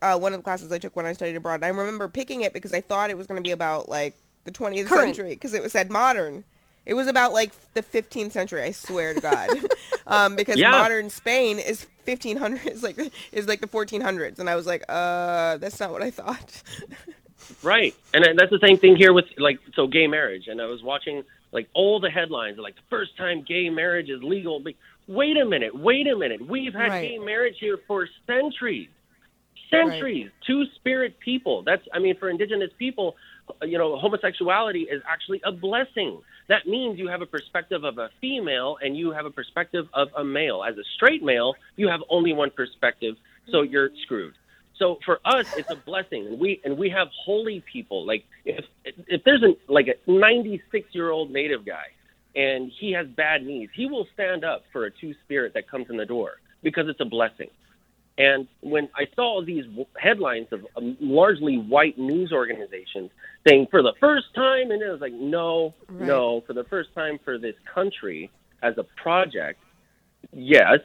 Uh, 0.01 0.17
one 0.17 0.33
of 0.33 0.39
the 0.39 0.43
classes 0.43 0.71
I 0.71 0.79
took 0.79 0.95
when 0.95 1.05
I 1.05 1.13
studied 1.13 1.35
abroad. 1.37 1.55
And 1.55 1.65
I 1.65 1.69
remember 1.69 2.09
picking 2.09 2.41
it 2.41 2.53
because 2.53 2.73
I 2.73 2.81
thought 2.81 3.09
it 3.09 3.17
was 3.17 3.27
going 3.27 3.37
to 3.37 3.43
be 3.43 3.51
about 3.51 3.89
like 3.89 4.15
the 4.45 4.51
20th 4.51 4.87
Current. 4.87 5.15
century 5.15 5.29
because 5.31 5.53
it 5.53 5.63
was 5.63 5.71
said 5.73 5.91
modern. 5.91 6.43
It 6.85 6.95
was 6.95 7.07
about 7.07 7.33
like 7.33 7.53
the 7.73 7.83
15th 7.83 8.33
century. 8.33 8.61
I 8.63 8.71
swear 8.71 9.13
to 9.13 9.21
God, 9.21 9.51
um, 10.07 10.35
because 10.35 10.59
Yeah. 10.59 10.71
modern 10.71 11.09
Spain 11.09 11.59
is 11.59 11.87
1500 12.05 12.67
is 12.67 12.83
like 12.87 12.99
is 13.31 13.47
like 13.47 13.61
the 13.61 13.67
1400s, 13.67 14.39
and 14.39 14.49
I 14.49 14.55
was 14.55 14.67
like, 14.67 14.83
uh, 14.89 15.57
that's 15.57 15.79
not 15.79 15.91
what 15.91 16.03
I 16.03 16.11
thought. 16.11 16.63
Right, 17.61 17.95
and 18.13 18.23
that's 18.37 18.51
the 18.51 18.59
same 18.63 18.77
thing 18.77 18.95
here 18.95 19.13
with 19.13 19.25
like 19.37 19.59
so 19.75 19.87
gay 19.87 20.07
marriage. 20.07 20.47
And 20.47 20.61
I 20.61 20.65
was 20.65 20.83
watching 20.83 21.23
like 21.53 21.69
all 21.73 21.99
the 21.99 22.09
headlines 22.09 22.57
are 22.57 22.61
like 22.61 22.75
the 22.75 22.81
first 22.89 23.15
time 23.15 23.45
gay 23.47 23.69
marriage 23.69 24.09
is 24.09 24.21
legal. 24.23 24.61
Wait 25.07 25.37
a 25.37 25.45
minute, 25.45 25.73
wait 25.77 26.07
a 26.07 26.15
minute. 26.15 26.45
We've 26.45 26.73
had 26.73 26.89
Right. 26.89 27.09
gay 27.09 27.17
marriage 27.19 27.55
here 27.59 27.77
for 27.87 28.07
centuries, 28.25 28.89
centuries. 29.69 30.31
Two 30.45 30.65
spirit 30.75 31.19
people. 31.19 31.61
That's 31.63 31.83
I 31.93 31.99
mean 31.99 32.17
for 32.17 32.29
indigenous 32.29 32.71
people, 32.77 33.15
you 33.61 33.77
know, 33.77 33.97
homosexuality 33.97 34.81
is 34.83 35.01
actually 35.07 35.41
a 35.43 35.51
blessing. 35.51 36.19
That 36.47 36.67
means 36.67 36.99
you 36.99 37.07
have 37.07 37.21
a 37.21 37.25
perspective 37.25 37.83
of 37.83 37.97
a 37.97 38.09
female 38.19 38.77
and 38.81 38.97
you 38.97 39.11
have 39.11 39.25
a 39.25 39.31
perspective 39.31 39.87
of 39.93 40.09
a 40.17 40.23
male. 40.23 40.63
As 40.63 40.77
a 40.77 40.83
straight 40.95 41.23
male, 41.23 41.53
you 41.75 41.87
have 41.87 42.01
only 42.09 42.33
one 42.33 42.51
perspective, 42.51 43.15
so 43.49 43.57
mm-hmm. 43.57 43.71
you're 43.71 43.89
screwed. 44.03 44.33
So 44.79 44.97
for 45.05 45.19
us, 45.25 45.45
it's 45.55 45.69
a 45.71 45.75
blessing, 45.75 46.27
and 46.27 46.39
we 46.39 46.61
and 46.63 46.77
we 46.77 46.89
have 46.89 47.07
holy 47.25 47.63
people. 47.71 48.05
Like 48.05 48.25
if 48.45 48.65
if 48.85 49.23
there's 49.25 49.43
a 49.43 49.55
like 49.71 49.87
a 49.87 50.11
96 50.11 50.89
year 50.93 51.11
old 51.11 51.31
native 51.31 51.65
guy, 51.65 51.85
and 52.35 52.71
he 52.79 52.91
has 52.93 53.07
bad 53.07 53.43
knees, 53.45 53.69
he 53.75 53.85
will 53.87 54.07
stand 54.13 54.43
up 54.45 54.63
for 54.71 54.85
a 54.85 54.91
two 54.91 55.13
spirit 55.23 55.53
that 55.55 55.69
comes 55.69 55.87
in 55.89 55.97
the 55.97 56.05
door 56.05 56.33
because 56.63 56.85
it's 56.89 57.01
a 57.01 57.05
blessing. 57.05 57.49
And 58.17 58.47
when 58.61 58.89
I 58.95 59.05
saw 59.15 59.43
these 59.45 59.65
w- 59.65 59.85
headlines 59.97 60.47
of 60.51 60.61
um, 60.77 60.97
largely 61.01 61.57
white 61.57 61.97
news 61.97 62.31
organizations 62.31 63.11
saying 63.47 63.67
for 63.71 63.81
the 63.81 63.93
first 63.99 64.27
time, 64.35 64.71
and 64.71 64.81
it 64.81 64.89
was 64.89 65.01
like, 65.01 65.13
no, 65.13 65.75
Right. 65.89 66.07
no, 66.07 66.41
for 66.45 66.53
the 66.53 66.65
first 66.65 66.89
time 66.95 67.19
for 67.25 67.39
this 67.39 67.55
country 67.73 68.31
as 68.61 68.75
a 68.77 68.85
project, 69.01 69.59
yes, 70.31 70.79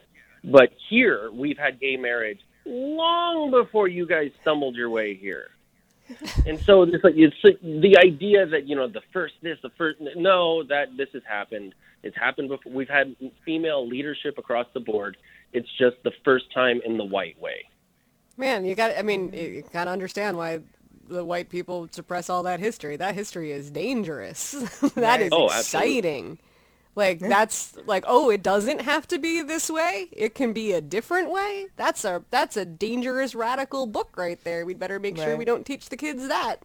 but 0.45 0.71
here 0.91 1.31
we've 1.33 1.59
had 1.59 1.81
gay 1.81 1.97
marriage 1.97 2.41
long 2.69 3.51
before 3.51 3.89
you 3.89 4.07
guys 4.07 4.31
stumbled 4.43 4.77
your 4.77 4.91
way 4.91 5.15
here. 5.15 5.49
and 6.47 6.59
so 6.61 6.83
it's 6.83 7.05
like 7.05 7.15
it's 7.17 7.37
like 7.45 7.61
the 7.61 7.99
idea 7.99 8.47
that 8.47 8.67
you 8.67 8.75
know 8.75 8.89
the 8.89 9.03
first 9.13 9.35
this 9.43 9.59
the 9.63 9.71
first 9.77 9.99
no 10.17 10.63
that 10.65 10.97
this 10.97 11.09
has 11.13 11.23
happened 11.29 11.75
it's 12.03 12.17
happened 12.17 12.49
before 12.49 12.73
we've 12.73 12.89
had 12.89 13.15
female 13.45 13.87
leadership 13.87 14.39
across 14.39 14.67
the 14.73 14.81
board 14.81 15.19
it's 15.53 15.69
just 15.79 15.97
the 16.05 16.13
first 16.25 16.47
time 16.55 16.81
in 16.87 16.97
the 16.97 17.05
white 17.05 17.39
way 17.39 17.63
Man, 18.39 18.65
you 18.65 18.77
got 18.77 18.97
I 18.97 19.03
mean, 19.03 19.33
you 19.33 19.65
got 19.73 19.85
to 19.85 19.91
understand 19.91 20.37
why 20.37 20.61
the 21.09 21.25
white 21.25 21.49
people 21.51 21.89
suppress 21.91 22.31
all 22.31 22.45
that 22.45 22.61
history. 22.61 22.97
That 22.97 23.17
history 23.17 23.51
is 23.51 23.69
dangerous. 23.69 24.53
that 24.95 25.21
is 25.21 25.31
Oh, 25.33 25.51
absolutely. 25.51 26.39
Exciting. 27.01 27.21
Like 27.21 27.31
that's 27.31 27.77
like, 27.87 28.05
oh, 28.07 28.31
it 28.31 28.43
doesn't 28.43 28.83
have 28.83 29.07
to 29.09 29.19
be 29.19 29.43
this 29.43 29.71
way. 29.71 30.09
It 30.13 30.35
can 30.35 30.53
be 30.53 30.73
a 30.73 30.81
different 30.81 31.31
way. 31.31 31.67
That's 31.77 32.05
a 32.05 32.23
that's 32.31 32.57
a 32.57 32.65
dangerous 32.65 33.35
radical 33.35 33.87
book 33.87 34.17
right 34.17 34.43
there. 34.45 34.65
We'd 34.67 34.79
better 34.79 34.99
make 34.99 35.17
sure 35.17 35.37
we 35.37 35.45
don't 35.45 35.65
teach 35.65 35.89
the 35.89 35.97
kids 35.97 36.29
that. 36.29 36.57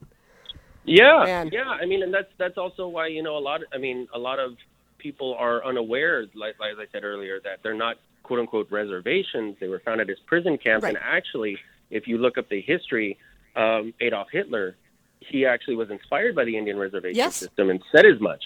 Yeah, 0.86 1.24
Man. 1.26 1.50
yeah. 1.54 1.64
I 1.70 1.86
mean, 1.86 2.04
and 2.04 2.14
that's 2.14 2.32
that's 2.38 2.58
also 2.58 2.88
why 2.88 3.08
you 3.08 3.24
know 3.24 3.38
a 3.38 3.40
lot. 3.40 3.62
I 3.74 3.78
mean, 3.78 4.08
a 4.14 4.20
lot 4.20 4.40
of 4.40 4.58
people 4.98 5.36
are 5.38 5.64
unaware, 5.66 6.22
like, 6.36 6.56
like 6.60 6.72
I 6.78 6.86
said 6.92 7.04
earlier, 7.04 7.40
that 7.44 7.60
they're 7.64 7.74
not 7.74 7.98
quote 8.24 8.40
unquote 8.40 8.70
reservations. 8.72 9.56
They 9.60 9.68
were 9.68 9.82
founded 9.86 10.10
as 10.10 10.18
prison 10.26 10.58
camps, 10.58 10.84
Right. 10.84 10.96
and 10.96 11.04
actually, 11.04 11.58
if 11.90 12.08
you 12.08 12.18
look 12.18 12.38
up 12.38 12.50
the 12.50 12.62
history, 12.62 13.18
um, 13.56 13.94
Adolf 14.02 14.28
Hitler, 14.32 14.76
he 15.20 15.46
actually 15.46 15.76
was 15.78 15.90
inspired 15.90 16.36
by 16.36 16.44
the 16.44 16.58
Indian 16.58 16.78
reservation 16.78 17.16
Yes. 17.18 17.36
system 17.38 17.70
and 17.70 17.82
said 17.92 18.06
as 18.06 18.20
much. 18.20 18.44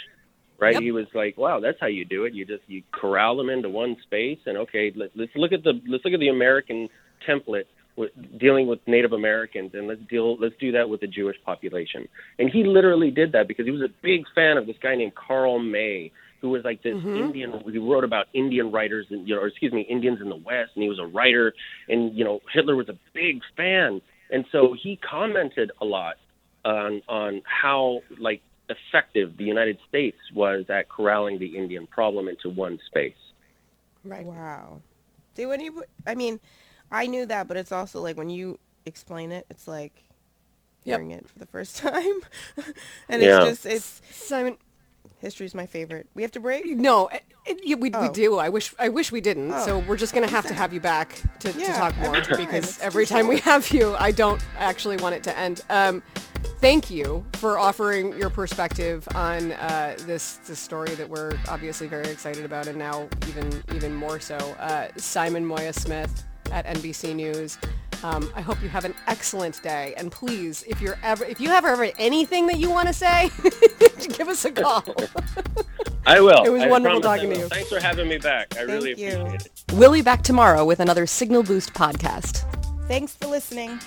Right? 0.60 0.74
Yep. 0.74 0.84
He 0.84 0.92
was 0.92 1.06
like, 1.14 1.38
"Wow, 1.38 1.60
that's 1.60 1.78
how 1.80 1.88
you 1.88 2.06
do 2.06 2.26
it. 2.26 2.34
You 2.34 2.46
just 2.46 2.64
you 2.68 2.84
corral 2.92 3.38
them 3.38 3.50
into 3.50 3.70
one 3.70 3.96
space, 4.04 4.40
and 4.46 4.58
okay, 4.58 4.92
let, 4.96 5.12
let's 5.16 5.32
look 5.36 5.52
at 5.52 5.64
the 5.64 5.80
let's 5.88 6.04
look 6.04 6.14
at 6.14 6.20
the 6.20 6.30
American 6.30 6.90
template." 7.28 7.66
With, 7.96 8.12
dealing 8.38 8.68
with 8.68 8.78
Native 8.86 9.12
Americans, 9.12 9.72
and 9.74 9.88
let's 9.88 10.02
deal. 10.08 10.38
Let's 10.38 10.54
do 10.60 10.72
that 10.74 10.88
with 10.88 11.02
the 11.02 11.08
Jewish 11.08 11.36
population. 11.44 12.08
And 12.38 12.48
he 12.48 12.64
literally 12.64 13.10
did 13.10 13.32
that 13.32 13.48
because 13.48 13.66
he 13.66 13.72
was 13.72 13.82
a 13.82 13.92
big 14.04 14.26
fan 14.36 14.58
of 14.58 14.68
this 14.68 14.76
guy 14.80 14.94
named 14.94 15.14
Karl 15.16 15.58
May, 15.58 16.12
who 16.42 16.50
was 16.50 16.64
like 16.64 16.84
this 16.84 16.96
mm-hmm. 16.96 17.16
Indian. 17.16 17.64
He 17.66 17.78
wrote 17.78 18.04
about 18.04 18.28
Indian 18.34 18.72
writers, 18.72 19.08
and 19.10 19.28
you 19.28 19.36
know, 19.36 19.42
or 19.42 19.48
excuse 19.48 19.74
me, 19.74 19.82
Indians 19.82 20.20
in 20.22 20.30
the 20.30 20.36
West, 20.36 20.72
and 20.76 20.84
he 20.84 20.90
was 20.90 21.00
a 21.00 21.06
writer. 21.06 21.54
And 21.90 22.16
you 22.16 22.24
know, 22.24 22.40
Hitler 22.54 22.76
was 22.76 22.90
a 22.90 22.98
big 23.14 23.42
fan, 23.56 24.02
and 24.30 24.46
so 24.52 24.76
he 24.82 24.98
commented 24.98 25.72
a 25.82 25.86
lot 25.86 26.16
on 26.64 27.02
on 27.08 27.42
how 27.46 28.02
like 28.20 28.42
effective 28.70 29.38
the 29.38 29.44
United 29.44 29.78
States 29.88 30.18
was 30.34 30.66
at 30.70 30.90
corralling 30.90 31.40
the 31.40 31.58
Indian 31.58 31.88
problem 31.88 32.28
into 32.28 32.50
one 32.50 32.80
space. 32.88 33.14
Right. 34.04 34.26
Wow. 34.26 34.82
See, 35.36 35.46
when 35.46 35.60
you, 35.62 35.84
I 36.06 36.16
mean, 36.16 36.40
I 36.92 37.08
knew 37.08 37.26
that, 37.26 37.48
but 37.48 37.58
it's 37.58 37.72
also 37.72 38.02
like 38.02 38.18
when 38.18 38.30
you 38.30 38.60
explain 38.86 39.32
it, 39.32 39.46
it's 39.50 39.68
like 39.68 40.04
Yep. 40.84 41.00
hearing 41.00 41.12
it 41.12 41.28
for 41.28 41.38
the 41.40 41.46
first 41.46 41.78
time, 41.86 42.22
and 43.10 43.22
Yeah. 43.22 43.44
it's 43.44 43.64
just 43.64 43.66
it's 43.66 44.02
Simon, 44.10 44.56
history's 45.20 45.54
my 45.54 45.66
favorite. 45.66 46.08
We 46.14 46.22
have 46.22 46.32
to 46.32 46.40
break. 46.40 46.66
no, 46.66 47.08
it, 47.10 47.24
it, 47.46 47.60
yeah, 47.66 47.76
we, 47.76 47.90
we 47.90 47.96
Oh. 47.96 48.14
do. 48.14 48.38
I 48.38 48.48
wish 48.48 48.74
I 48.80 48.88
wish 48.88 49.12
we 49.12 49.20
didn't. 49.20 49.52
Oh. 49.52 49.66
So 49.66 49.80
we're 49.80 49.98
just 49.98 50.14
gonna 50.14 50.30
have 50.30 50.46
to 50.48 50.54
have 50.54 50.72
you 50.74 50.80
back 50.80 51.22
to, 51.40 51.52
to 51.52 51.66
talk 51.74 51.98
more 51.98 52.16
every 52.16 52.38
because 52.46 52.80
every 52.80 53.06
time 53.06 53.28
we 53.28 53.40
have 53.40 53.70
you, 53.72 53.96
I 54.00 54.12
don't 54.12 54.42
actually 54.58 54.96
want 54.98 55.16
it 55.16 55.24
to 55.24 55.38
end. 55.38 55.62
Um, 55.70 56.04
thank 56.60 56.90
you 56.90 57.26
for 57.34 57.58
offering 57.60 58.18
your 58.18 58.30
perspective 58.30 59.08
on 59.16 59.52
uh, 59.54 59.96
this 60.02 60.38
this 60.48 60.60
story 60.60 60.94
that 60.96 61.10
we're 61.10 61.38
obviously 61.48 61.88
very 61.88 62.08
excited 62.08 62.46
about, 62.46 62.68
and 62.68 62.78
now 62.78 63.08
even 63.28 63.64
even 63.76 63.94
more 63.96 64.20
so. 64.20 64.36
Uh, 64.60 64.88
Simon 64.98 65.46
Moya 65.46 65.74
Smith 65.74 66.24
at 66.52 66.66
NBC 66.66 67.16
News. 67.16 67.58
Um, 68.04 68.32
I 68.36 68.42
hope 68.42 68.62
you 68.62 68.70
have 68.70 68.86
an 68.86 68.94
excellent 69.08 69.62
day, 69.64 69.96
and 69.98 70.12
please, 70.12 70.64
if 70.68 70.82
you're 70.82 71.00
ever 71.04 71.26
if 71.26 71.40
you 71.40 71.50
have 71.50 71.66
ever 71.66 71.90
anything 71.98 72.48
that 72.48 72.58
you 72.60 72.70
want 72.70 72.88
to 72.88 72.94
say, 72.94 73.32
give 74.18 74.28
us 74.28 74.46
a 74.46 74.52
call. 74.52 74.84
I 76.06 76.22
will. 76.22 76.44
It 76.46 76.50
was 76.50 76.62
I 76.62 76.70
wonderful 76.70 77.02
talking 77.02 77.30
to 77.32 77.38
you. 77.38 77.48
Thanks 77.50 77.70
for 77.70 77.82
having 77.82 78.08
me 78.08 78.18
back. 78.18 78.56
I 78.58 78.62
really 78.62 78.96
Thank 78.96 79.14
you. 79.14 79.20
appreciate 79.20 79.42
it. 79.46 79.64
We'll 79.74 79.92
be 79.92 80.02
back 80.02 80.24
tomorrow 80.24 80.64
with 80.64 80.80
another 80.80 81.06
Signal 81.06 81.44
Boost 81.44 81.74
podcast. 81.74 82.46
Thanks 82.88 83.14
for 83.14 83.28
listening. 83.28 83.80